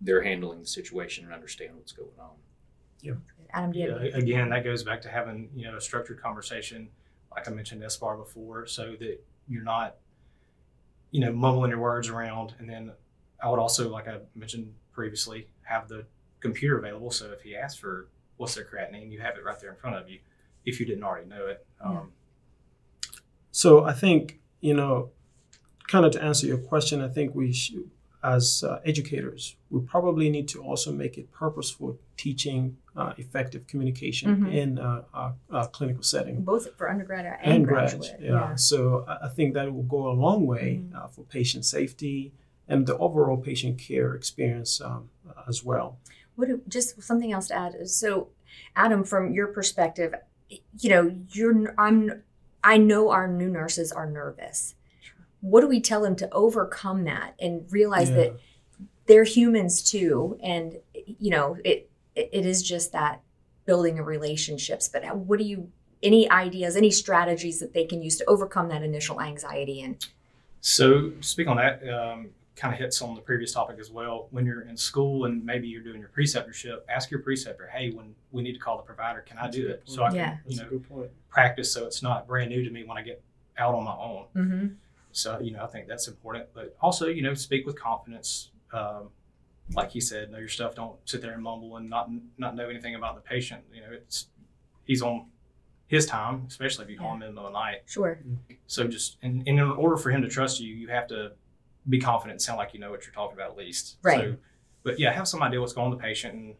they're 0.01 0.23
handling 0.23 0.59
the 0.61 0.67
situation 0.67 1.25
and 1.25 1.33
understand 1.33 1.75
what's 1.75 1.91
going 1.91 2.19
on. 2.19 2.35
Adam, 3.51 3.71
do 3.71 3.79
you 3.79 3.89
Yeah, 3.89 3.99
have 3.99 4.13
again, 4.15 4.49
that 4.49 4.63
goes 4.63 4.83
back 4.83 5.01
to 5.01 5.09
having 5.09 5.49
you 5.55 5.65
know 5.69 5.77
a 5.77 5.81
structured 5.81 6.21
conversation, 6.21 6.89
like 7.31 7.47
I 7.47 7.51
mentioned 7.51 7.81
SBAR 7.83 8.17
before, 8.17 8.65
so 8.65 8.95
that 8.99 9.19
you're 9.47 9.63
not, 9.63 9.97
you 11.11 11.19
know, 11.21 11.31
mumbling 11.31 11.71
your 11.71 11.79
words 11.79 12.09
around. 12.09 12.55
And 12.59 12.69
then 12.69 12.91
I 13.41 13.49
would 13.49 13.59
also, 13.59 13.89
like 13.89 14.07
I 14.07 14.19
mentioned 14.35 14.73
previously, 14.91 15.47
have 15.63 15.87
the 15.87 16.05
computer 16.39 16.77
available. 16.77 17.11
So 17.11 17.31
if 17.31 17.41
he 17.41 17.55
asks 17.55 17.79
for 17.79 18.09
what's 18.43 18.55
their 18.55 18.65
creatinine, 18.65 19.09
you 19.09 19.21
have 19.21 19.35
it 19.37 19.43
right 19.43 19.59
there 19.61 19.69
in 19.71 19.77
front 19.77 19.95
of 19.95 20.09
you, 20.09 20.19
if 20.65 20.79
you 20.79 20.85
didn't 20.85 21.03
already 21.03 21.27
know 21.27 21.47
it. 21.47 21.65
Um, 21.83 22.11
So 23.51 23.83
I 23.85 23.93
think 23.93 24.39
you 24.61 24.73
know, 24.73 25.09
kind 25.89 26.05
of 26.05 26.11
to 26.13 26.23
answer 26.23 26.47
your 26.47 26.57
question, 26.57 27.01
I 27.01 27.09
think 27.09 27.35
we 27.35 27.51
should, 27.51 27.89
as 28.23 28.63
uh, 28.63 28.79
educators, 28.85 29.57
we 29.69 29.81
probably 29.81 30.29
need 30.29 30.47
to 30.49 30.63
also 30.63 30.89
make 30.93 31.17
it 31.17 31.29
purposeful 31.33 31.99
teaching 32.15 32.77
uh, 32.95 33.11
effective 33.17 33.67
communication 33.67 34.27
Mhm. 34.37 34.53
in 34.61 34.69
a, 34.77 35.03
a, 35.13 35.33
a 35.51 35.67
clinical 35.67 36.03
setting. 36.03 36.35
both 36.43 36.65
for 36.77 36.89
undergraduate 36.89 37.39
and, 37.43 37.65
grad, 37.67 37.89
graduate? 37.89 38.19
yeah. 38.21 38.55
So 38.55 39.03
I 39.11 39.25
I 39.27 39.29
think 39.35 39.53
that 39.55 39.65
will 39.75 39.89
go 39.97 40.01
a 40.13 40.15
long 40.25 40.41
way 40.53 40.67
Mhm. 40.79 40.95
uh, 40.97 41.07
for 41.13 41.23
patient 41.37 41.63
safety 41.65 42.31
and 42.71 42.79
the 42.89 42.95
overall 43.05 43.37
patient 43.49 43.75
care 43.87 44.09
experience 44.19 44.71
um, 44.89 45.01
as 45.51 45.57
well. 45.69 45.87
What 46.35 46.47
do, 46.47 46.61
just 46.67 47.01
something 47.03 47.31
else 47.31 47.47
to 47.47 47.55
add. 47.55 47.87
So, 47.89 48.29
Adam, 48.75 49.03
from 49.03 49.33
your 49.33 49.47
perspective, 49.47 50.13
you 50.49 50.89
know, 50.89 51.15
you're 51.31 51.73
I'm 51.77 52.23
I 52.63 52.77
know 52.77 53.09
our 53.09 53.27
new 53.27 53.49
nurses 53.49 53.91
are 53.91 54.09
nervous. 54.09 54.75
sure. 55.01 55.15
What 55.41 55.61
do 55.61 55.67
we 55.67 55.81
tell 55.81 56.01
them 56.01 56.15
to 56.17 56.31
overcome 56.31 57.03
that 57.05 57.35
and 57.39 57.65
realize 57.71 58.09
Yeah. 58.09 58.15
that 58.15 58.39
they're 59.05 59.25
humans 59.25 59.83
too, 59.83 60.37
and 60.41 60.77
you 60.93 61.29
know, 61.31 61.57
it 61.65 61.89
it 62.15 62.45
is 62.45 62.61
just 62.63 62.91
that 62.93 63.21
building 63.65 63.99
of 63.99 64.05
relationships. 64.07 64.87
But 64.87 65.15
what 65.17 65.39
do 65.39 65.45
you 65.45 65.71
any 66.01 66.29
ideas, 66.29 66.75
any 66.75 66.91
strategies 66.91 67.59
that 67.61 67.73
they 67.73 67.85
can 67.85 68.01
use 68.01 68.17
to 68.17 68.25
overcome 68.25 68.67
that 68.69 68.83
initial 68.83 69.21
anxiety 69.21 69.81
and 69.81 70.05
So, 70.61 71.09
to 71.11 71.23
speak 71.23 71.47
on 71.47 71.57
that, 71.57 71.81
um, 71.89 72.29
kind 72.55 72.73
of 72.73 72.79
hits 72.79 73.01
on 73.01 73.15
the 73.15 73.21
previous 73.21 73.51
topic 73.51 73.77
as 73.79 73.89
well. 73.89 74.27
When 74.31 74.45
you're 74.45 74.61
in 74.61 74.77
school 74.77 75.25
and 75.25 75.43
maybe 75.43 75.67
you're 75.67 75.81
doing 75.81 75.99
your 75.99 76.09
preceptorship, 76.09 76.81
ask 76.87 77.09
your 77.09 77.21
preceptor, 77.21 77.67
"Hey, 77.67 77.91
when 77.91 78.13
we 78.31 78.41
need 78.43 78.53
to 78.53 78.59
call 78.59 78.77
the 78.77 78.83
provider, 78.83 79.21
can 79.21 79.37
I 79.37 79.43
That's 79.45 79.57
a 79.57 79.59
do 79.61 79.67
it 79.69 79.85
point. 79.85 79.89
so 79.89 80.03
I 80.03 80.09
can, 80.09 80.17
That's 80.45 80.55
you 80.55 80.61
a 80.61 80.63
know, 80.63 80.69
good 80.69 80.89
point. 80.89 81.11
practice 81.29 81.71
so 81.71 81.85
it's 81.85 82.03
not 82.03 82.27
brand 82.27 82.49
new 82.51 82.63
to 82.63 82.69
me 82.69 82.83
when 82.83 82.97
I 82.97 83.01
get 83.01 83.21
out 83.57 83.73
on 83.75 83.83
my 83.83 83.95
own." 83.95 84.25
mm-hmm. 84.35 84.67
So, 85.15 85.39
you 85.39 85.51
know, 85.51 85.63
I 85.63 85.67
think 85.67 85.87
that's 85.87 86.07
important. 86.07 86.49
But 86.55 86.75
also, 86.81 87.07
you 87.07 87.21
know, 87.21 87.35
speak 87.35 87.67
with 87.67 87.79
confidence. 87.79 88.49
Um, 88.71 89.09
like 89.75 89.91
he 89.91 90.01
said, 90.01 90.31
know 90.31 90.39
your 90.39 90.47
stuff. 90.47 90.73
Don't 90.75 90.95
sit 91.05 91.21
there 91.21 91.33
and 91.33 91.41
mumble 91.43 91.77
and 91.77 91.89
not 91.89 92.09
not 92.37 92.55
know 92.55 92.67
anything 92.69 92.95
about 92.95 93.15
the 93.15 93.21
patient. 93.21 93.63
You 93.73 93.81
know, 93.81 93.91
it's 93.91 94.27
he's 94.85 95.01
on 95.01 95.27
his 95.87 96.05
time, 96.07 96.45
especially 96.47 96.85
if 96.85 96.91
you 96.91 96.97
call 96.97 97.13
him 97.13 97.21
in 97.21 97.27
the 97.29 97.33
middle 97.33 97.47
of 97.47 97.53
the 97.53 97.59
night. 97.59 97.83
sure, 97.85 98.19
So 98.67 98.87
just 98.87 99.17
and, 99.21 99.47
and 99.47 99.59
in 99.59 99.69
order 99.69 99.95
for 99.97 100.09
him 100.09 100.21
to 100.23 100.27
trust 100.27 100.59
you, 100.59 100.73
you 100.73 100.87
have 100.87 101.07
to 101.09 101.33
be 101.87 101.99
confident 101.99 102.33
and 102.33 102.41
sound 102.41 102.57
like 102.57 102.73
you 102.73 102.79
know 102.79 102.91
what 102.91 103.05
you're 103.05 103.13
talking 103.13 103.35
about 103.35 103.51
at 103.51 103.57
least. 103.57 103.97
Right. 104.01 104.19
So, 104.19 104.35
but 104.83 104.99
yeah, 104.99 105.11
have 105.13 105.27
some 105.27 105.41
idea 105.41 105.59
what's 105.59 105.73
going 105.73 105.85
on 105.85 105.91
with 105.91 105.99
the 105.99 106.03
patient 106.03 106.33
and 106.33 106.55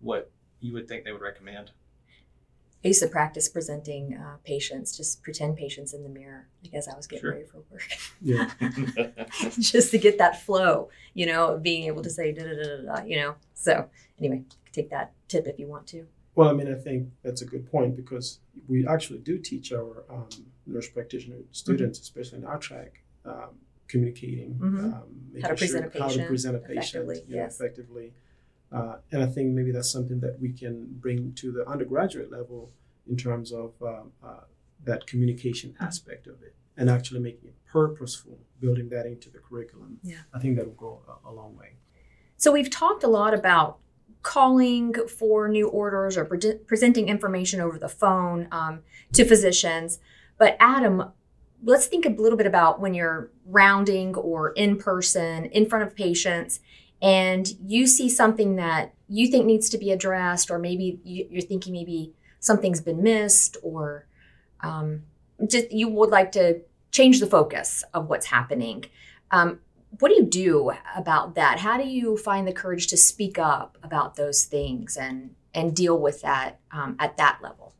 what 0.00 0.30
you 0.60 0.72
would 0.72 0.88
think 0.88 1.04
they 1.04 1.12
would 1.12 1.22
recommend. 1.22 1.70
I 2.84 2.88
used 2.88 3.02
to 3.02 3.08
practice 3.08 3.48
presenting 3.48 4.16
uh, 4.16 4.36
patients, 4.44 4.96
just 4.96 5.22
pretend 5.22 5.56
patients 5.56 5.92
in 5.92 6.02
the 6.04 6.08
mirror, 6.08 6.46
like 6.62 6.74
as 6.74 6.86
I 6.86 6.94
was 6.96 7.06
getting 7.06 7.22
Sure. 7.22 7.32
ready 7.32 7.44
for 7.44 7.62
work. 7.70 7.82
Yeah. 8.20 8.50
just 9.58 9.90
to 9.90 9.98
get 9.98 10.18
that 10.18 10.42
flow, 10.42 10.90
you 11.14 11.26
know, 11.26 11.58
being 11.58 11.84
able 11.84 12.02
to 12.02 12.10
say 12.10 12.32
da 12.32 12.44
da 12.44 12.54
da 12.54 12.76
da, 12.76 12.94
da 12.96 13.04
you 13.04 13.16
know. 13.16 13.34
So 13.54 13.88
anyway, 14.18 14.44
take 14.72 14.90
that 14.90 15.12
tip 15.26 15.46
if 15.46 15.58
you 15.58 15.66
want 15.66 15.86
to. 15.88 16.06
Well, 16.36 16.48
I 16.48 16.52
mean, 16.52 16.70
I 16.72 16.78
think 16.78 17.08
that's 17.24 17.40
a 17.42 17.46
good 17.46 17.68
point 17.70 17.96
because 17.96 18.40
we 18.68 18.86
actually 18.86 19.20
do 19.20 19.38
teach 19.38 19.72
our 19.72 20.04
um, 20.10 20.28
nurse 20.66 20.88
practitioner 20.88 21.38
students, 21.50 21.98
especially 21.98 22.38
in 22.38 22.44
our 22.44 22.58
track, 22.58 23.02
um, 23.24 23.56
communicating, 23.88 24.54
Mhm. 24.54 24.92
um, 24.94 25.02
making 25.32 25.42
How 25.42 25.48
to 25.48 25.54
present 25.56 25.94
a 25.94 25.98
how 26.02 26.08
to 26.08 26.26
present 26.26 26.56
a 26.56 26.58
patient 26.60 27.04
effectively, 27.04 27.22
you 27.28 27.36
know, 27.36 27.42
yes. 27.42 27.60
effectively. 27.60 28.14
Uh, 28.72 28.96
and 29.12 29.22
I 29.22 29.26
think 29.26 29.52
maybe 29.54 29.70
that's 29.70 29.90
something 29.90 30.20
that 30.20 30.40
we 30.40 30.52
can 30.52 30.86
bring 31.00 31.32
to 31.34 31.52
the 31.52 31.66
undergraduate 31.68 32.30
level 32.30 32.72
in 33.08 33.16
terms 33.16 33.52
of 33.52 33.74
um, 33.82 34.12
uh, 34.22 34.40
that 34.84 35.06
communication 35.06 35.70
Mm-hmm. 35.70 35.84
aspect 35.84 36.26
of 36.26 36.42
it 36.42 36.54
and 36.76 36.90
actually 36.90 37.20
making 37.20 37.48
it 37.48 37.54
purposeful, 37.64 38.38
building 38.60 38.88
that 38.90 39.06
into 39.06 39.30
the 39.30 39.38
curriculum. 39.38 39.98
Yeah. 40.02 40.16
I 40.34 40.38
think 40.40 40.56
that 40.56 40.66
will 40.66 40.74
go 40.74 41.02
a, 41.08 41.30
a 41.30 41.32
long 41.32 41.56
way. 41.56 41.76
So 42.36 42.52
we've 42.52 42.68
talked 42.70 43.02
a 43.02 43.08
lot 43.08 43.32
about 43.32 43.78
calling 44.22 44.92
for 45.08 45.48
new 45.48 45.68
orders 45.68 46.16
or 46.18 46.24
pre- 46.24 46.58
presenting 46.66 47.08
information 47.08 47.60
over 47.60 47.78
the 47.78 47.88
phone 47.88 48.48
um, 48.50 48.82
to 49.12 49.24
physicians. 49.24 50.00
But 50.36 50.56
Adam, 50.60 51.04
let's 51.62 51.86
think 51.86 52.04
a 52.06 52.10
little 52.10 52.36
bit 52.36 52.46
about 52.46 52.80
when 52.80 52.94
you're 52.94 53.30
rounding 53.46 54.14
or 54.14 54.50
in 54.52 54.76
person 54.76 55.46
in 55.46 55.66
front 55.68 55.86
of 55.86 55.96
patients 55.96 56.60
and 57.02 57.48
you 57.64 57.86
see 57.86 58.08
something 58.08 58.56
that 58.56 58.94
you 59.08 59.28
think 59.28 59.46
needs 59.46 59.68
to 59.70 59.78
be 59.78 59.90
addressed 59.90 60.50
or 60.50 60.58
maybe 60.58 61.00
you- 61.04 61.26
you're 61.30 61.42
thinking 61.42 61.72
maybe 61.72 62.12
something's 62.40 62.80
been 62.80 63.02
missed 63.02 63.56
or 63.62 64.06
um, 64.60 65.02
just 65.46 65.70
you 65.70 65.88
would 65.88 66.10
like 66.10 66.32
to 66.32 66.60
change 66.90 67.20
the 67.20 67.26
focus 67.26 67.84
of 67.92 68.08
what's 68.08 68.26
happening. 68.26 68.84
Um, 69.30 69.60
what 69.98 70.08
do 70.08 70.14
you 70.14 70.24
do 70.24 70.72
about 70.96 71.34
that? 71.34 71.60
How 71.60 71.76
do 71.76 71.86
you 71.86 72.16
find 72.16 72.46
the 72.46 72.52
courage 72.52 72.86
to 72.88 72.96
speak 72.96 73.38
up 73.38 73.76
about 73.82 74.16
those 74.16 74.44
things 74.44 74.96
and 74.96 75.34
and 75.54 75.74
deal 75.74 75.98
with 75.98 76.20
that 76.22 76.58
um, 76.70 76.96
at 76.98 77.16
that 77.16 77.38
level 77.42 77.72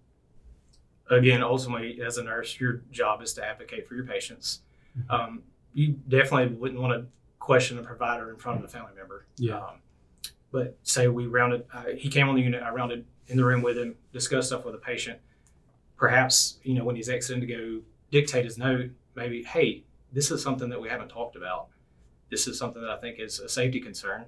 Again, 1.11 1.43
ultimately, 1.43 2.01
as 2.03 2.19
a 2.19 2.25
nurse, 2.25 2.59
your 2.59 2.83
job 2.91 3.23
is 3.23 3.33
to 3.35 3.45
advocate 3.45 3.87
for 3.87 3.95
your 3.95 4.05
patients. 4.05 4.63
Mhm. 4.99 5.11
Um, 5.11 5.43
you 5.73 5.93
definitely 6.09 6.57
wouldn't 6.57 6.81
want 6.81 7.01
to 7.01 7.09
question 7.39 7.79
a 7.79 7.83
provider 7.83 8.31
in 8.31 8.37
front 8.37 8.59
of 8.59 8.65
a 8.65 8.69
family 8.69 8.93
member. 8.97 9.27
Yeah. 9.37 9.59
Um, 9.59 9.81
but 10.51 10.77
say 10.83 11.07
we 11.09 11.27
rounded, 11.27 11.65
uh, 11.73 11.85
he 11.97 12.09
came 12.09 12.29
on 12.29 12.35
the 12.35 12.43
unit, 12.43 12.63
I 12.63 12.71
rounded 12.71 13.05
in 13.29 13.37
the 13.37 13.45
room 13.45 13.63
with 13.63 13.77
him, 13.79 13.97
discussed 14.13 14.49
stuff 14.49 14.65
with 14.65 14.75
a 14.75 14.79
patient. 14.79 15.21
Perhaps, 15.97 16.59
you 16.63 16.75
know, 16.75 16.85
when 16.85 16.97
he's 16.97 17.09
exiting 17.09 17.41
to 17.41 17.47
go 17.47 17.83
dictate 18.11 18.45
his 18.45 18.59
note, 18.59 18.91
maybe, 19.15 19.43
hey, 19.43 19.85
this 20.13 20.31
is 20.31 20.43
something 20.43 20.69
that 20.71 20.81
we 20.81 20.89
haven't 20.89 21.09
talked 21.09 21.37
about. 21.37 21.69
This 22.31 22.47
is 22.49 22.59
something 22.59 22.83
that 22.83 22.91
I 22.91 22.97
think 22.97 23.19
is 23.19 23.39
a 23.39 23.49
safety 23.49 23.81
concern. 23.81 24.27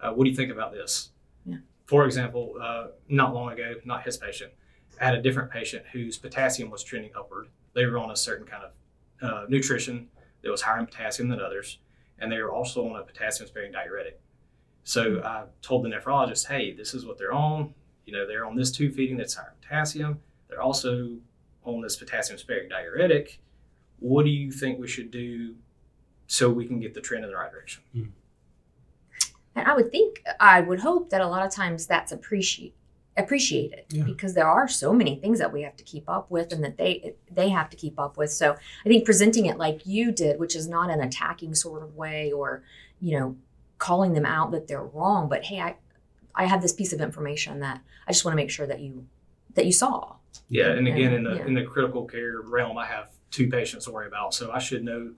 Uh, 0.00 0.12
what 0.12 0.24
do 0.24 0.30
you 0.30 0.36
think 0.36 0.50
about 0.52 0.72
this? 0.72 1.10
Yeah. 1.46 1.58
For 1.86 2.04
example, 2.04 2.54
uh, 2.60 2.88
not 3.08 3.34
long 3.34 3.52
ago, 3.52 3.74
not 3.84 4.02
his 4.04 4.16
patient, 4.16 4.52
I 5.00 5.04
had 5.04 5.14
a 5.14 5.22
different 5.22 5.50
patient 5.50 5.84
whose 5.92 6.18
potassium 6.18 6.70
was 6.70 6.82
trending 6.82 7.10
upward. 7.16 7.48
They 7.74 7.86
were 7.86 7.98
on 7.98 8.10
a 8.10 8.16
certain 8.16 8.46
kind 8.46 8.64
of 8.64 8.72
uh, 9.22 9.44
nutrition 9.48 10.08
that 10.42 10.50
was 10.50 10.62
higher 10.62 10.78
in 10.78 10.86
potassium 10.86 11.28
than 11.28 11.40
others, 11.40 11.78
and 12.18 12.30
they 12.30 12.38
were 12.38 12.52
also 12.52 12.88
on 12.88 12.96
a 12.96 13.02
potassium 13.02 13.48
sparing 13.48 13.72
diuretic. 13.72 14.20
So 14.84 15.22
I 15.24 15.44
told 15.62 15.84
the 15.84 15.88
nephrologist, 15.88 16.46
hey, 16.46 16.72
this 16.72 16.94
is 16.94 17.04
what 17.04 17.18
they're 17.18 17.32
on. 17.32 17.74
You 18.06 18.14
know, 18.14 18.26
they're 18.26 18.46
on 18.46 18.56
this 18.56 18.70
tube 18.70 18.94
feeding 18.94 19.16
that's 19.16 19.34
higher 19.34 19.54
in 19.54 19.68
potassium. 19.68 20.20
They're 20.48 20.62
also 20.62 21.16
on 21.64 21.82
this 21.82 21.96
potassium 21.96 22.38
sparing 22.38 22.68
diuretic. 22.68 23.40
What 23.98 24.24
do 24.24 24.30
you 24.30 24.50
think 24.50 24.78
we 24.78 24.88
should 24.88 25.10
do 25.10 25.54
so 26.26 26.50
we 26.50 26.66
can 26.66 26.80
get 26.80 26.94
the 26.94 27.00
trend 27.00 27.24
in 27.24 27.30
the 27.30 27.36
right 27.36 27.50
direction? 27.50 27.82
and 29.58 29.66
i 29.66 29.74
would 29.74 29.90
think 29.90 30.22
i 30.40 30.60
would 30.60 30.80
hope 30.80 31.10
that 31.10 31.20
a 31.20 31.26
lot 31.26 31.44
of 31.44 31.52
times 31.52 31.86
that's 31.86 32.12
appreciate 33.20 33.72
it 33.72 33.86
Yeah. 33.90 34.04
because 34.04 34.34
there 34.34 34.46
are 34.48 34.68
so 34.68 34.92
many 34.92 35.16
things 35.16 35.38
that 35.38 35.52
we 35.52 35.62
have 35.62 35.76
to 35.76 35.84
keep 35.84 36.08
up 36.08 36.30
with 36.30 36.52
and 36.52 36.62
that 36.64 36.76
they 36.76 37.14
they 37.30 37.48
have 37.48 37.68
to 37.70 37.76
keep 37.76 37.98
up 37.98 38.16
with 38.16 38.30
so 38.32 38.52
i 38.84 38.88
think 38.88 39.04
presenting 39.04 39.46
it 39.46 39.58
like 39.58 39.84
you 39.86 40.12
did 40.12 40.38
which 40.38 40.54
is 40.56 40.68
not 40.68 40.90
an 40.90 41.00
attacking 41.00 41.54
sort 41.54 41.82
of 41.82 41.94
way 41.96 42.30
or 42.32 42.62
you 43.00 43.18
know 43.18 43.36
calling 43.78 44.12
them 44.14 44.24
out 44.26 44.50
that 44.52 44.68
they're 44.68 44.84
wrong 44.84 45.28
but 45.28 45.44
hey 45.44 45.60
i 45.60 45.74
i 46.34 46.44
have 46.46 46.62
this 46.62 46.72
piece 46.72 46.92
of 46.92 47.00
information 47.00 47.60
that 47.60 47.80
i 48.06 48.12
just 48.12 48.24
want 48.24 48.32
to 48.32 48.36
make 48.36 48.50
sure 48.50 48.66
that 48.66 48.80
you 48.80 49.04
that 49.54 49.66
you 49.66 49.72
saw 49.72 50.14
Yeah, 50.48 50.70
and 50.70 50.86
again, 50.86 51.12
in 51.12 51.24
the 51.24 51.34
Yeah. 51.36 51.46
in 51.46 51.54
the 51.54 51.64
critical 51.64 52.04
care 52.06 52.40
realm, 52.42 52.78
I 52.78 52.86
have 52.86 53.08
two 53.30 53.48
patients 53.48 53.84
to 53.86 53.90
worry 53.90 54.06
about, 54.06 54.32
so 54.32 54.50
I 54.52 54.58
should 54.60 54.82
know 54.84 55.12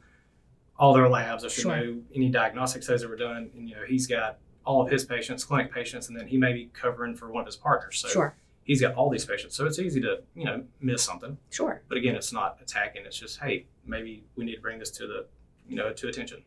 all 0.78 0.92
their 0.94 1.08
labs. 1.08 1.44
I 1.44 1.48
should 1.48 1.62
Sure. 1.62 1.76
know 1.76 2.00
any 2.14 2.30
diagnostics 2.30 2.86
studies 2.86 3.02
that 3.02 3.08
were 3.08 3.16
done. 3.16 3.50
And 3.54 3.68
you 3.68 3.76
know, 3.76 3.82
he's 3.86 4.06
got 4.06 4.38
all 4.70 4.80
of 4.80 4.88
his 4.88 5.04
patients, 5.04 5.42
clinic 5.42 5.74
patients, 5.74 6.08
and 6.08 6.16
then 6.16 6.28
he 6.28 6.38
may 6.38 6.52
be 6.52 6.70
covering 6.72 7.16
for 7.16 7.28
one 7.32 7.40
of 7.40 7.46
his 7.46 7.56
partners. 7.56 7.98
So 7.98 8.08
sure 8.08 8.36
he's 8.62 8.80
got 8.80 8.94
all 8.94 9.10
these 9.10 9.24
patients, 9.24 9.56
so 9.56 9.66
it's 9.66 9.80
easy 9.80 10.00
to 10.00 10.22
you 10.36 10.44
know 10.44 10.62
miss 10.80 11.02
something. 11.02 11.36
sure 11.50 11.82
But 11.88 11.98
again, 11.98 12.14
it's 12.14 12.32
not 12.32 12.58
attacking. 12.62 13.02
It's 13.04 13.18
just 13.18 13.40
hey, 13.40 13.66
maybe 13.84 14.22
we 14.36 14.44
need 14.44 14.54
to 14.54 14.60
bring 14.60 14.78
this 14.78 14.92
to 14.92 15.06
the 15.08 15.26
you 15.68 15.76
know 15.76 15.92
to 15.92 16.08
attention. 16.08 16.44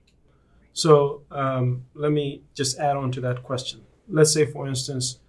So 0.71 1.23
um, 1.31 1.85
let 1.93 2.13
me 2.13 2.43
just 2.53 2.79
add 2.79 2.95
on 2.95 3.11
to 3.11 3.21
that 3.21 3.43
question. 3.43 3.81
Let's 4.07 4.33
say, 4.33 4.45
for 4.45 4.67
instance, 4.67 5.19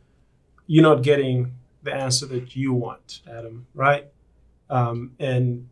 you're 0.67 0.85
not 0.85 1.03
getting 1.03 1.55
the 1.83 1.93
answer 1.93 2.27
that 2.27 2.55
you 2.55 2.73
want, 2.73 3.21
Adam, 3.29 3.67
right? 3.75 4.07
Um, 4.71 5.13
and 5.19 5.69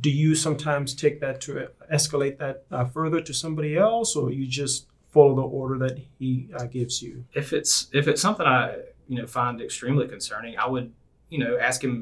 do 0.00 0.10
you 0.10 0.34
sometimes 0.34 0.94
take 0.94 1.20
that 1.20 1.40
to 1.42 1.68
escalate 1.92 2.38
that 2.38 2.64
uh, 2.70 2.84
further 2.84 3.20
to 3.20 3.34
somebody 3.34 3.76
else, 3.76 4.14
or 4.14 4.30
you 4.30 4.46
just 4.46 4.86
follow 5.16 5.34
the 5.34 5.48
order 5.60 5.76
that 5.84 5.96
he 6.18 6.48
uh, 6.58 6.64
gives 6.76 7.02
you? 7.04 7.24
if 7.32 7.52
it's 7.58 7.88
if 8.00 8.04
it's 8.10 8.20
something 8.26 8.46
I 8.46 8.62
you 9.08 9.16
know 9.18 9.26
find 9.26 9.60
extremely 9.68 10.06
concerning, 10.14 10.52
I 10.64 10.66
would 10.72 10.88
you 11.30 11.38
know 11.42 11.52
ask 11.68 11.78
him 11.82 11.96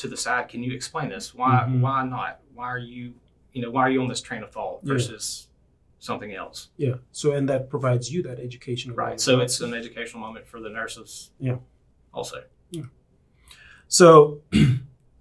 to 0.00 0.06
the 0.08 0.16
side. 0.16 0.48
Can 0.52 0.60
you 0.66 0.72
explain 0.80 1.08
this? 1.14 1.26
Why 1.40 1.52
Mhm. 1.68 1.80
why 1.80 1.98
not? 2.16 2.32
Why 2.56 2.66
are 2.76 2.84
you 2.94 3.04
you 3.54 3.60
know 3.62 3.70
why 3.74 3.82
are 3.86 3.90
you 3.94 4.00
on 4.02 4.08
this 4.14 4.20
train 4.28 4.42
of 4.42 4.50
thought 4.56 4.80
Yeah. 4.82 4.92
versus 4.94 5.46
something 5.98 6.32
else? 6.42 6.58
Yeah. 6.76 6.96
So, 7.12 7.26
and 7.36 7.48
that 7.52 7.62
provides 7.74 8.12
you 8.12 8.22
that 8.28 8.38
education. 8.48 8.88
Right. 8.94 9.18
So 9.26 9.32
it's 9.44 9.60
an 9.60 9.72
educational 9.74 10.20
moment 10.26 10.44
for 10.52 10.58
the 10.60 10.68
nurses. 10.80 11.30
Yeah. 11.48 11.58
Also. 12.12 12.38
Yeah. 12.70 12.88
So, 13.88 14.40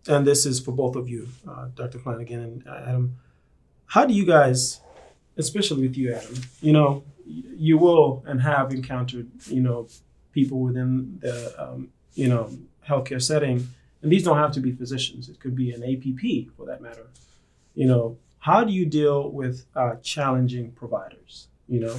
and 0.08 0.22
this 0.30 0.46
is 0.46 0.60
for 0.66 0.72
both 0.84 0.96
of 0.96 1.08
you, 1.14 1.28
uh, 1.48 1.68
Dr. 1.76 2.00
Flanagan 2.00 2.40
and 2.48 2.68
Adam. 2.68 3.18
How 3.94 4.04
do 4.06 4.14
you 4.14 4.26
guys, 4.26 4.82
especially 5.38 5.82
with 5.88 5.96
you, 5.98 6.14
Adam, 6.14 6.36
you 6.62 6.74
know, 6.74 7.04
you 7.26 7.78
will 7.78 8.24
and 8.28 8.42
have 8.42 8.72
encountered, 8.72 9.30
you 9.48 9.62
know, 9.62 9.88
people 10.32 10.60
within 10.60 11.18
the, 11.22 11.54
um, 11.58 11.90
you 12.14 12.28
know, 12.28 12.50
healthcare 12.88 13.22
setting, 13.22 13.68
and 14.02 14.12
these 14.12 14.24
don't 14.24 14.38
have 14.38 14.52
to 14.54 14.60
be 14.60 14.72
physicians. 14.72 15.30
It 15.30 15.40
could 15.40 15.56
be 15.56 15.72
an 15.72 15.84
APP 15.84 16.56
for 16.56 16.66
that 16.68 16.82
matter. 16.82 17.08
You 17.74 17.88
know, 17.88 18.18
how 18.40 18.64
do 18.64 18.72
you 18.72 18.86
deal 18.86 19.32
with 19.32 19.66
uh, 19.76 19.96
challenging 20.04 20.72
providers? 20.72 21.48
You 21.68 21.80
know, 21.80 21.96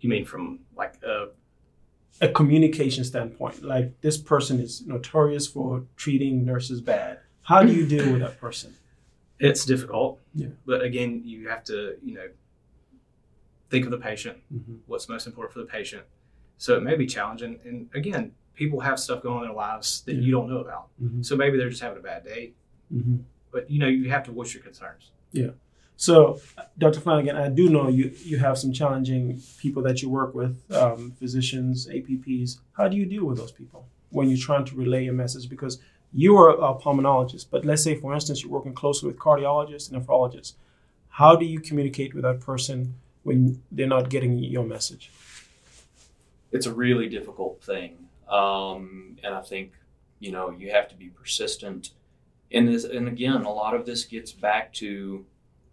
You 0.00 0.08
mean 0.08 0.24
from 0.24 0.60
like 0.76 0.94
uh, 1.06 1.26
a 2.20 2.28
communication 2.28 3.04
standpoint. 3.04 3.62
Like 3.62 4.00
this 4.00 4.16
person 4.16 4.60
is 4.60 4.86
notorious 4.86 5.46
for 5.46 5.84
treating 5.96 6.44
nurses 6.44 6.80
bad. 6.80 7.18
How 7.42 7.62
do 7.62 7.72
you 7.72 7.86
deal 7.86 8.10
with 8.12 8.20
that 8.22 8.40
person? 8.40 8.74
it's 9.38 9.66
difficult. 9.66 10.18
Yeah. 10.34 10.48
But 10.64 10.82
again, 10.82 11.22
you 11.24 11.48
have 11.48 11.64
to 11.64 11.96
you 12.02 12.14
know 12.14 12.26
think 13.70 13.84
of 13.84 13.90
the 13.90 13.98
patient. 13.98 14.38
Mm-hmm. 14.54 14.76
What's 14.86 15.08
most 15.08 15.26
important 15.26 15.52
for 15.52 15.60
the 15.60 15.66
patient. 15.66 16.02
So 16.58 16.76
it 16.76 16.82
may 16.82 16.96
be 16.96 17.06
challenging. 17.06 17.58
And 17.64 17.88
again, 17.94 18.32
people 18.54 18.80
have 18.80 18.98
stuff 18.98 19.22
going 19.22 19.36
on 19.36 19.42
in 19.42 19.48
their 19.48 19.56
lives 19.56 20.02
that 20.02 20.14
Yeah. 20.14 20.22
you 20.22 20.30
don't 20.32 20.48
know 20.48 20.58
about. 20.58 20.88
Mm-hmm. 21.02 21.22
So 21.22 21.36
maybe 21.36 21.58
they're 21.58 21.68
just 21.70 21.82
having 21.82 21.98
a 21.98 22.02
bad 22.02 22.24
day. 22.24 22.52
Mm-hmm. 22.94 23.16
But 23.52 23.70
you 23.70 23.78
know, 23.78 23.88
you 23.88 24.10
have 24.10 24.24
to 24.24 24.32
voice 24.32 24.54
your 24.54 24.62
concerns. 24.62 25.10
Yeah. 25.32 25.50
So, 25.98 26.40
Dr. 26.76 27.00
Flanagan, 27.00 27.36
I 27.36 27.48
do 27.48 27.70
know 27.70 27.88
you 27.88 28.12
you 28.22 28.38
have 28.38 28.58
some 28.58 28.70
challenging 28.72 29.40
people 29.58 29.82
that 29.84 30.02
you 30.02 30.10
work 30.10 30.34
with, 30.34 30.60
um, 30.74 31.12
physicians, 31.12 31.86
APPs. 31.88 32.58
How 32.72 32.86
do 32.86 32.96
you 32.98 33.06
deal 33.06 33.24
with 33.24 33.38
those 33.38 33.50
people 33.52 33.86
when 34.10 34.28
you're 34.28 34.38
trying 34.38 34.66
to 34.66 34.74
relay 34.76 35.06
a 35.06 35.12
message? 35.12 35.48
Because 35.48 35.78
you 36.12 36.36
are 36.36 36.50
a 36.50 36.74
pulmonologist, 36.74 37.46
but 37.50 37.64
let's 37.64 37.82
say, 37.82 37.94
for 37.94 38.12
instance, 38.12 38.42
you're 38.42 38.52
working 38.52 38.74
closely 38.74 39.06
with 39.08 39.18
cardiologists 39.18 39.90
and 39.90 40.06
nephrologists. 40.06 40.52
How 41.08 41.34
do 41.34 41.46
you 41.46 41.60
communicate 41.60 42.12
with 42.14 42.24
that 42.24 42.40
person 42.40 42.94
when 43.26 43.62
they're 43.70 43.94
not 43.96 44.08
getting 44.08 44.38
your 44.38 44.64
message? 44.64 45.10
it's 46.52 46.66
a 46.66 46.72
really 46.72 47.08
difficult 47.08 47.62
thing. 47.62 48.08
Um, 48.28 49.16
and 49.22 49.34
I 49.34 49.42
think, 49.42 49.72
you 50.18 50.32
know, 50.32 50.50
you 50.50 50.70
have 50.70 50.88
to 50.88 50.94
be 50.96 51.08
persistent. 51.08 51.90
And 52.50 52.68
this, 52.68 52.84
and 52.84 53.08
again, 53.08 53.42
a 53.42 53.52
lot 53.52 53.74
of 53.74 53.86
this 53.86 54.04
gets 54.04 54.32
back 54.32 54.72
to, 54.74 55.24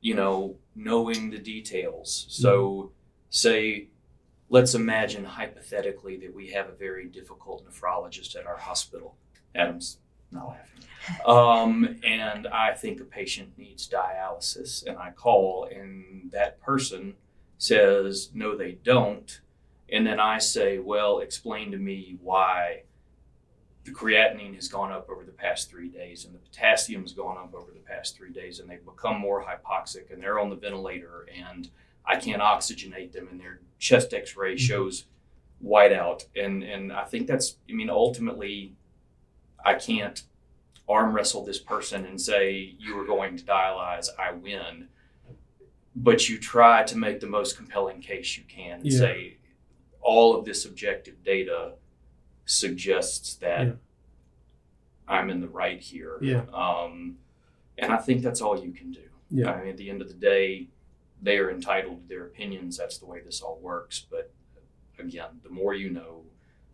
you 0.02 0.14
know, 0.14 0.58
knowing 0.76 1.30
the 1.30 1.38
details. 1.38 2.26
So, 2.30 2.92
say, 3.30 3.88
let's 4.50 4.76
imagine 4.76 5.24
hypothetically 5.24 6.18
that 6.18 6.34
we 6.34 6.50
have 6.50 6.68
a 6.68 6.74
very 6.74 7.08
difficult 7.08 7.66
nephrologist 7.68 8.36
at 8.36 8.46
our 8.46 8.58
hospital. 8.58 9.16
Adam's 9.56 9.98
not 10.32 10.50
laughing. 10.50 10.70
Um, 11.26 11.98
and 12.06 12.48
I 12.48 12.72
think 12.72 13.02
a 13.02 13.04
patient 13.04 13.58
needs 13.58 13.90
dialysis, 13.90 14.86
and 14.86 14.98
I 14.98 15.12
call, 15.12 15.66
and 15.66 16.32
that 16.32 16.62
person 16.62 17.16
says, 17.64 18.30
no, 18.34 18.56
they 18.56 18.74
don't 18.84 19.42
and 19.94 20.08
then 20.08 20.20
I 20.20 20.40
say, 20.40 20.80
well, 20.80 21.20
explain 21.20 21.72
to 21.72 21.78
me 21.78 22.18
why 22.20 22.84
the 23.84 23.92
creatinine 23.92 24.56
has 24.56 24.68
gone 24.68 24.92
up 24.92 25.08
over 25.08 25.24
the 25.24 25.32
past 25.32 25.70
three 25.70 25.88
days 25.88 26.26
and 26.26 26.34
the 26.34 26.40
potassium 26.40 27.04
has 27.04 27.14
gone 27.14 27.38
up 27.38 27.54
over 27.54 27.72
the 27.72 27.80
past 27.80 28.18
three 28.18 28.32
days 28.32 28.60
and 28.60 28.68
they've 28.68 28.84
become 28.84 29.20
more 29.20 29.46
hypoxic 29.46 30.12
and 30.12 30.22
they're 30.22 30.40
on 30.40 30.50
the 30.50 30.56
ventilator 30.56 31.28
and 31.38 31.70
I 32.06 32.16
can't 32.16 32.42
oxygenate 32.42 33.12
them 33.12 33.28
and 33.30 33.40
their 33.40 33.60
chest 33.78 34.16
x-ray 34.16 34.56
mm-hmm. 34.56 34.58
shows 34.58 35.06
whiteout. 35.64 36.26
And, 36.36 36.64
and 36.64 36.92
I 36.92 37.04
think 37.04 37.28
that's, 37.28 37.58
I 37.70 37.74
mean, 37.74 37.92
ultimately, 37.92 38.74
I 39.64 39.76
can't 39.76 40.24
arm 40.90 41.14
wrestle 41.14 41.46
this 41.46 41.60
person 41.60 42.06
and 42.06 42.20
say, 42.20 42.76
you 42.80 43.00
are 43.00 43.06
going 43.06 43.38
to 43.38 43.44
dialyze, 43.44 44.08
I 44.18 44.32
win. 44.32 44.88
But 45.96 46.28
you 46.28 46.40
try 46.40 46.84
to 46.84 46.98
make 46.98 47.20
the 47.20 47.28
most 47.28 47.56
compelling 47.56 48.02
case 48.02 48.38
you 48.38 48.44
can 48.48 48.80
and 48.82 48.86
Yeah. 48.92 48.98
say, 48.98 49.38
all 50.02 50.36
of 50.36 50.44
this 50.46 50.66
objective 50.66 51.24
data 51.24 51.76
suggests 52.46 53.36
that 53.36 53.68
Yeah. 53.68 53.74
I'm 55.08 55.30
in 55.30 55.40
the 55.40 55.48
right 55.48 55.80
here. 55.80 56.18
Yeah. 56.22 56.46
Um, 56.54 57.20
and 57.78 57.92
I 57.92 57.98
think 57.98 58.22
that's 58.22 58.42
all 58.42 58.60
you 58.64 58.72
can 58.72 58.92
do. 58.92 59.08
Yeah. 59.30 59.52
I 59.52 59.60
mean, 59.60 59.70
at 59.70 59.78
the 59.78 59.90
end 59.90 60.02
of 60.02 60.08
the 60.08 60.14
day, 60.14 60.70
they 61.22 61.38
are 61.38 61.50
entitled 61.50 62.02
to 62.04 62.08
their 62.08 62.26
opinions. 62.26 62.78
That's 62.78 62.98
the 62.98 63.06
way 63.06 63.22
this 63.22 63.42
all 63.42 63.60
works. 63.60 64.00
But 64.10 64.32
again, 65.00 65.40
the 65.44 65.50
more 65.50 65.74
you 65.74 65.90
know, 65.90 66.26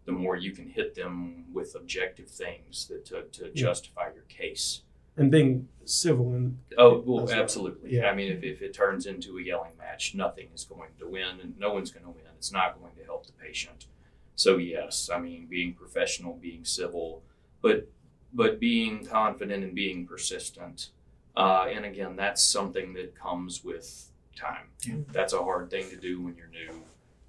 the 0.06 0.12
more 0.12 0.36
you 0.36 0.52
can 0.52 0.68
hit 0.68 0.96
them 0.96 1.54
with 1.54 1.76
objective 1.76 2.30
things 2.30 2.88
that 2.88 3.06
to, 3.06 3.24
to 3.24 3.46
Yeah. 3.48 3.52
justify 3.54 4.12
your 4.14 4.24
case. 4.24 4.82
And 5.20 5.32
being 5.32 5.68
civil 5.86 6.34
and 6.34 6.58
Oh, 6.78 7.04
well, 7.06 7.26
right. 7.26 7.38
absolutely. 7.38 7.96
Yeah. 7.98 8.10
I 8.10 8.16
mean, 8.16 8.32
if, 8.32 8.44
if 8.44 8.62
it 8.62 8.74
turns 8.74 9.06
into 9.06 9.38
a 9.38 9.42
yelling 9.42 9.72
match, 9.78 10.16
nothing 10.16 10.50
is 10.54 10.64
going 10.64 10.90
to 11.00 11.08
win 11.08 11.40
and 11.42 11.58
no 11.60 11.74
one's 11.74 11.92
going 11.92 12.06
to 12.06 12.12
win. 12.12 12.26
It's 12.38 12.52
not 12.52 12.80
going 12.80 12.94
to 12.98 13.04
help 13.04 13.26
the 13.26 13.34
patient. 13.34 13.88
So, 14.36 14.58
yes, 14.58 15.10
I 15.14 15.20
mean, 15.20 15.48
being 15.48 15.74
professional, 15.74 16.34
being 16.36 16.64
civil, 16.64 17.24
but 17.62 17.88
but 18.34 18.60
being 18.60 19.06
confident 19.06 19.64
and 19.64 19.74
being 19.74 20.06
persistent. 20.06 20.90
Uh, 21.36 21.66
and 21.74 21.84
again, 21.86 22.16
that's 22.16 22.44
something 22.44 22.94
that 22.94 23.16
comes 23.16 23.64
with 23.64 24.12
time. 24.36 24.68
That's 25.12 25.34
a 25.34 25.40
hard 25.40 25.70
thing 25.70 25.90
to 25.90 25.96
do 25.98 26.22
when 26.22 26.36
you're 26.36 26.48
new 26.48 26.84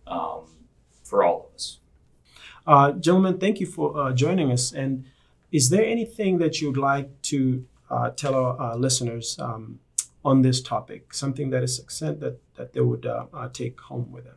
um, 0.07 0.45
for 1.03 1.25
all 1.25 1.47
of 1.49 1.55
us. 1.55 1.79
Uh, 2.67 2.93
gentlemen, 2.93 3.39
thank 3.39 3.61
you 3.61 3.67
for 3.67 3.99
uh, 3.99 4.13
joining 4.13 4.53
us. 4.53 4.73
And 4.73 5.05
is 5.51 5.71
there 5.71 5.85
anything 5.85 6.39
that 6.39 6.61
you'd 6.61 6.77
like 6.77 7.23
to 7.23 7.65
uh, 7.91 8.11
tell 8.11 8.35
our 8.35 8.61
uh, 8.61 8.77
listeners 8.77 9.39
um, 9.39 9.81
on 10.25 10.43
this 10.43 10.63
topic? 10.63 11.13
Something 11.15 11.51
that 11.51 11.63
is 11.63 11.77
succinct 11.77 12.21
that, 12.21 12.39
that 12.57 12.73
they 12.73 12.81
would 12.81 13.05
uh, 13.07 13.27
uh, 13.35 13.49
take 13.53 13.81
home 13.81 14.11
with 14.13 14.25
them? 14.25 14.37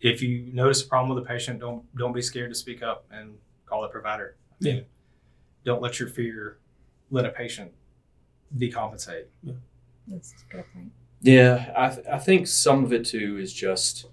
If 0.00 0.22
you 0.22 0.50
notice 0.52 0.82
a 0.82 0.86
problem 0.86 1.14
with 1.14 1.24
a 1.24 1.26
patient, 1.26 1.58
don't 1.58 1.82
don't 1.96 2.12
be 2.12 2.22
scared 2.22 2.50
to 2.50 2.54
speak 2.54 2.82
up 2.82 3.06
and 3.10 3.38
call 3.64 3.82
the 3.82 3.88
provider. 3.88 4.36
I 4.60 4.64
mean, 4.64 4.84
Don't 5.64 5.82
let 5.82 5.98
your 5.98 6.08
fear 6.08 6.58
let 7.10 7.24
a 7.24 7.30
patient 7.30 7.72
decompensate. 8.56 9.24
Yeah. 9.42 9.54
That's 10.06 10.32
a 10.32 10.52
good 10.54 10.64
point. 10.72 10.92
Yeah, 11.22 11.72
I, 11.76 11.88
th- 11.88 12.06
I 12.06 12.18
think 12.18 12.46
some 12.46 12.84
of 12.84 12.92
it 12.92 13.04
too 13.06 13.38
is 13.38 13.52
just, 13.52 14.06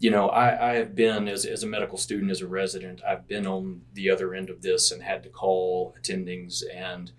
you 0.00 0.10
know, 0.10 0.30
I, 0.30 0.70
I 0.70 0.74
have 0.76 0.94
been, 0.94 1.28
as, 1.28 1.44
as 1.44 1.62
a 1.62 1.66
medical 1.66 1.98
student, 1.98 2.30
as 2.30 2.40
a 2.40 2.48
resident, 2.48 3.02
I've 3.06 3.28
been 3.28 3.46
on 3.46 3.82
the 3.92 4.08
other 4.08 4.34
end 4.34 4.48
of 4.48 4.62
this 4.62 4.90
and 4.90 5.02
had 5.02 5.22
to 5.24 5.28
call 5.28 5.94
attendings. 6.00 6.62
And 6.74 7.12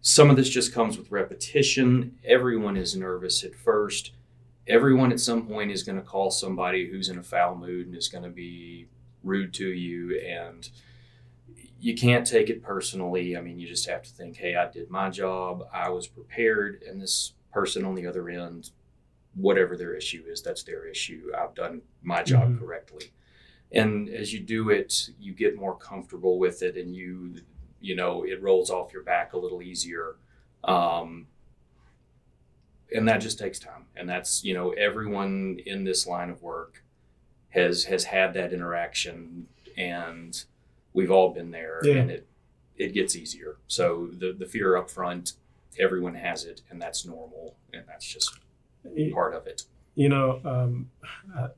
some 0.00 0.28
of 0.28 0.34
this 0.34 0.48
just 0.48 0.74
comes 0.74 0.98
with 0.98 1.12
repetition. 1.12 2.18
Everyone 2.24 2.76
is 2.76 2.96
nervous 2.96 3.44
at 3.44 3.54
first. 3.54 4.10
Everyone 4.66 5.12
at 5.12 5.20
some 5.20 5.46
point 5.46 5.70
is 5.70 5.84
going 5.84 5.96
to 5.96 6.02
call 6.02 6.32
somebody 6.32 6.90
who's 6.90 7.08
in 7.08 7.18
a 7.18 7.22
foul 7.22 7.54
mood 7.54 7.86
and 7.86 7.94
is 7.94 8.08
going 8.08 8.24
to 8.24 8.30
be 8.30 8.88
rude 9.22 9.54
to 9.54 9.68
you. 9.68 10.18
And 10.18 10.68
you 11.78 11.94
can't 11.94 12.26
take 12.26 12.50
it 12.50 12.60
personally. 12.60 13.36
I 13.36 13.40
mean, 13.40 13.60
you 13.60 13.68
just 13.68 13.88
have 13.88 14.02
to 14.02 14.10
think, 14.10 14.38
hey, 14.38 14.56
I 14.56 14.68
did 14.68 14.90
my 14.90 15.10
job, 15.10 15.68
I 15.72 15.90
was 15.90 16.08
prepared, 16.08 16.82
and 16.82 17.00
this 17.00 17.34
person 17.52 17.84
on 17.84 17.94
the 17.94 18.06
other 18.06 18.28
end, 18.28 18.70
whatever 19.34 19.76
their 19.76 19.94
issue 19.94 20.24
is, 20.28 20.42
that's 20.42 20.62
their 20.62 20.86
issue. 20.86 21.30
I've 21.36 21.54
done 21.54 21.82
my 22.02 22.22
job 22.22 22.50
Mhm. 22.52 22.58
correctly. 22.60 23.12
And 23.72 24.08
as 24.08 24.32
you 24.32 24.40
do 24.40 24.70
it, 24.70 25.10
you 25.18 25.32
get 25.32 25.56
more 25.56 25.76
comfortable 25.76 26.38
with 26.38 26.62
it 26.62 26.76
and 26.76 26.94
you, 26.94 27.36
you 27.80 27.96
know, 27.96 28.24
it 28.24 28.40
rolls 28.40 28.70
off 28.70 28.92
your 28.92 29.02
back 29.02 29.32
a 29.32 29.38
little 29.38 29.60
easier. 29.62 30.16
Um, 30.62 31.26
and 32.94 33.08
that 33.08 33.18
just 33.18 33.38
takes 33.38 33.58
time. 33.58 33.86
And 33.96 34.08
that's, 34.08 34.44
you 34.44 34.54
know, 34.54 34.70
everyone 34.72 35.58
in 35.66 35.84
this 35.84 36.06
line 36.06 36.30
of 36.30 36.42
work 36.42 36.82
has 37.50 37.84
has 37.84 38.04
had 38.04 38.34
that 38.34 38.52
interaction 38.52 39.48
and 39.76 40.44
we've 40.92 41.10
all 41.10 41.32
been 41.32 41.50
there 41.50 41.80
Yeah. 41.84 41.94
and 41.96 42.10
it 42.10 42.26
it 42.76 42.92
gets 42.92 43.14
easier. 43.16 43.56
So 43.66 44.08
the 44.08 44.32
the 44.32 44.46
fear 44.46 44.76
up 44.76 44.90
front, 44.90 45.34
everyone 45.78 46.14
has 46.14 46.44
it 46.44 46.62
and 46.70 46.80
that's 46.80 47.04
normal 47.04 47.56
and 47.72 47.84
that's 47.88 48.06
just 48.06 48.38
part 49.12 49.34
of 49.34 49.46
it. 49.46 49.62
You 49.94 50.08
know, 50.08 50.40
um, 50.44 50.90
uh, 51.36 51.48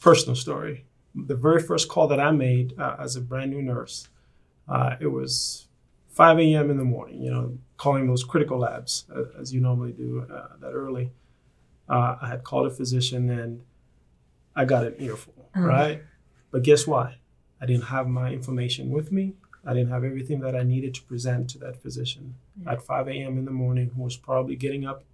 personal 0.00 0.36
story. 0.36 0.84
The 1.14 1.34
very 1.36 1.60
first 1.62 1.88
call 1.88 2.08
that 2.08 2.20
I 2.20 2.30
made 2.30 2.78
uh, 2.78 2.96
as 2.98 3.16
a 3.16 3.20
brand 3.20 3.50
new 3.50 3.62
nurse, 3.62 4.08
uh, 4.68 4.96
it 5.00 5.06
was 5.08 5.68
5 6.10 6.38
a.m. 6.38 6.70
in 6.70 6.76
the 6.78 6.84
morning, 6.84 7.20
you 7.22 7.30
know, 7.30 7.58
calling 7.76 8.06
those 8.06 8.24
critical 8.24 8.58
labs 8.58 9.04
uh, 9.14 9.24
as 9.40 9.52
you 9.52 9.60
normally 9.60 9.92
do 9.92 10.26
uh, 10.32 10.48
that 10.60 10.72
early. 10.72 11.10
Uh, 11.88 12.16
I 12.20 12.28
had 12.28 12.44
called 12.44 12.66
a 12.66 12.70
physician 12.70 13.28
and 13.30 13.62
I 14.56 14.64
got 14.64 14.84
an 14.86 14.94
earful, 14.98 15.50
Mhm. 15.56 15.66
right? 15.66 16.02
But 16.50 16.62
guess 16.62 16.86
what? 16.86 17.14
I 17.60 17.66
didn't 17.66 17.84
have 17.84 18.08
my 18.08 18.32
information 18.32 18.90
with 18.90 19.10
me. 19.12 19.34
I 19.64 19.72
didn't 19.74 19.90
have 19.90 20.04
everything 20.04 20.40
that 20.40 20.54
I 20.54 20.62
needed 20.62 20.94
to 20.94 21.02
present 21.02 21.50
to 21.50 21.58
that 21.58 21.76
physician 21.82 22.34
at 22.66 22.82
5 22.82 23.08
a.m. 23.08 23.38
in 23.38 23.44
the 23.44 23.50
morning, 23.50 23.90
who 23.96 24.02
was 24.02 24.16
probably 24.16 24.56
getting 24.56 24.84
up 24.84 25.04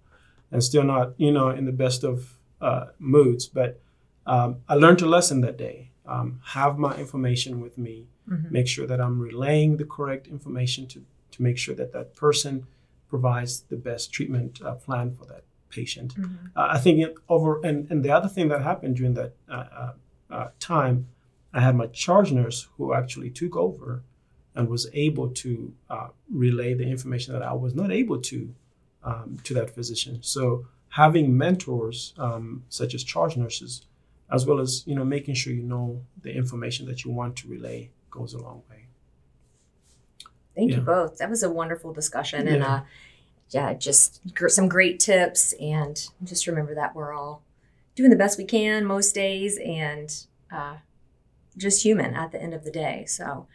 and 0.51 0.63
still 0.63 0.83
not, 0.83 1.13
you 1.17 1.31
know, 1.31 1.49
in 1.49 1.65
the 1.65 1.71
best 1.71 2.03
of 2.03 2.33
uh, 2.61 2.87
moods. 2.99 3.47
But 3.47 3.79
um, 4.25 4.57
I 4.69 4.75
learned 4.75 5.01
a 5.01 5.07
lesson 5.07 5.41
that 5.41 5.57
day. 5.57 5.89
Um, 6.05 6.41
have 6.45 6.77
my 6.77 6.95
information 6.97 7.61
with 7.61 7.77
me. 7.77 8.07
Mhm. 8.29 8.51
Make 8.51 8.67
sure 8.67 8.87
that 8.87 8.99
I'm 8.99 9.19
relaying 9.19 9.77
the 9.77 9.85
correct 9.85 10.27
information 10.27 10.85
to, 10.87 11.03
to 11.31 11.41
make 11.43 11.57
sure 11.57 11.75
that 11.75 11.91
that 11.93 12.15
person 12.15 12.65
provides 13.07 13.61
the 13.69 13.75
best 13.77 14.11
treatment 14.11 14.61
uh, 14.63 14.75
plan 14.75 15.15
for 15.15 15.25
that 15.25 15.43
patient. 15.69 16.15
Mhm. 16.15 16.51
Uh, 16.55 16.67
I 16.71 16.79
think 16.79 16.99
it 16.99 17.15
over 17.29 17.59
and, 17.63 17.89
and 17.91 18.03
the 18.03 18.11
other 18.11 18.27
thing 18.27 18.49
that 18.49 18.61
happened 18.61 18.95
during 18.97 19.13
that 19.15 19.33
uh, 19.49 19.53
uh, 19.81 19.93
uh, 20.29 20.47
time, 20.59 21.07
I 21.53 21.59
had 21.61 21.75
my 21.75 21.87
charge 21.87 22.31
nurse 22.31 22.67
who 22.77 22.93
actually 22.93 23.29
took 23.29 23.55
over 23.55 24.03
and 24.55 24.67
was 24.67 24.89
able 24.93 25.29
to 25.29 25.73
uh, 25.89 26.07
relay 26.29 26.73
the 26.73 26.85
information 26.95 27.33
that 27.33 27.43
I 27.43 27.53
was 27.53 27.73
not 27.73 27.91
able 27.91 28.19
to 28.33 28.53
um, 29.03 29.37
to 29.43 29.53
that 29.53 29.69
physician. 29.69 30.19
So 30.21 30.65
having 30.89 31.37
mentors 31.37 32.13
um, 32.17 32.63
such 32.69 32.93
as 32.93 33.03
charge 33.03 33.37
nurses, 33.37 33.85
as 34.31 34.45
well 34.45 34.59
as 34.59 34.83
you 34.85 34.95
know 34.95 35.05
making 35.05 35.35
sure 35.35 35.53
you 35.53 35.63
know 35.63 36.01
the 36.21 36.33
information 36.33 36.85
that 36.87 37.03
you 37.03 37.11
want 37.11 37.35
to 37.37 37.47
relay, 37.47 37.89
goes 38.09 38.33
a 38.33 38.41
long 38.41 38.63
way. 38.69 38.85
Thank 40.55 40.71
you 40.71 40.81
both. 40.81 41.17
That 41.17 41.29
was 41.29 41.43
a 41.43 41.49
wonderful 41.49 41.93
discussion, 41.93 42.47
and 42.47 42.61
Yeah. 42.61 42.73
uh, 42.75 42.81
yeah, 43.49 43.73
just 43.73 44.21
some 44.47 44.67
great 44.69 44.99
tips. 44.99 45.53
And 45.53 46.05
just 46.23 46.47
remember 46.47 46.75
that 46.75 46.93
we're 46.95 47.13
all 47.13 47.41
doing 47.95 48.09
the 48.09 48.15
best 48.15 48.37
we 48.37 48.45
can 48.45 48.85
most 48.85 49.13
days, 49.15 49.57
and 49.65 50.13
uh, 50.51 50.77
just 51.57 51.83
human 51.83 52.13
at 52.15 52.31
the 52.31 52.41
end 52.41 52.53
of 52.53 52.63
the 52.63 52.71
day. 52.71 53.05
So, 53.07 53.47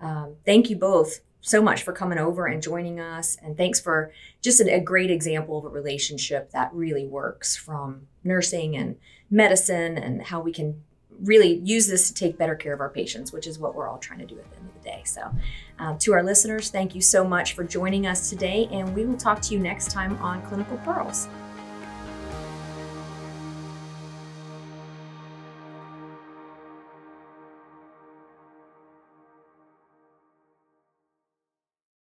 um, 0.00 0.36
thank 0.44 0.70
you 0.70 0.76
both 0.76 1.20
so 1.46 1.60
much 1.60 1.82
for 1.82 1.92
coming 1.92 2.18
over 2.18 2.46
and 2.46 2.62
joining 2.62 2.98
us, 2.98 3.36
and 3.42 3.56
thanks 3.56 3.78
for 3.78 4.10
just 4.40 4.60
a, 4.60 4.74
a 4.74 4.80
great 4.80 5.10
example 5.10 5.58
of 5.58 5.64
a 5.66 5.68
relationship 5.68 6.50
that 6.52 6.72
really 6.72 7.06
works 7.06 7.54
from 7.54 8.08
nursing 8.24 8.74
and 8.76 8.96
medicine, 9.30 9.98
and 9.98 10.22
how 10.22 10.40
we 10.40 10.52
can 10.52 10.82
really 11.22 11.60
use 11.62 11.86
this 11.86 12.08
to 12.08 12.14
take 12.14 12.38
better 12.38 12.54
care 12.54 12.72
of 12.72 12.80
our 12.80 12.88
patients, 12.88 13.32
which 13.32 13.46
is 13.46 13.58
what 13.58 13.74
we're 13.74 13.88
all 13.88 13.98
trying 13.98 14.18
to 14.18 14.26
do 14.26 14.38
at 14.38 14.50
the 14.50 14.56
end 14.56 14.68
of 14.68 14.82
the 14.82 14.88
day. 14.88 15.02
So. 15.04 15.30
Uh, 15.76 15.96
to 15.98 16.12
our 16.12 16.22
listeners, 16.22 16.70
thank 16.70 16.94
you 16.94 17.00
so 17.00 17.24
much 17.24 17.54
for 17.54 17.64
joining 17.64 18.06
us 18.06 18.30
today, 18.30 18.68
and 18.70 18.94
we 18.94 19.04
will 19.04 19.16
talk 19.16 19.42
to 19.42 19.54
you 19.54 19.58
next 19.58 19.90
time 19.90 20.16
on 20.18 20.40
Clinical 20.42 20.76
Pearls. 20.78 21.28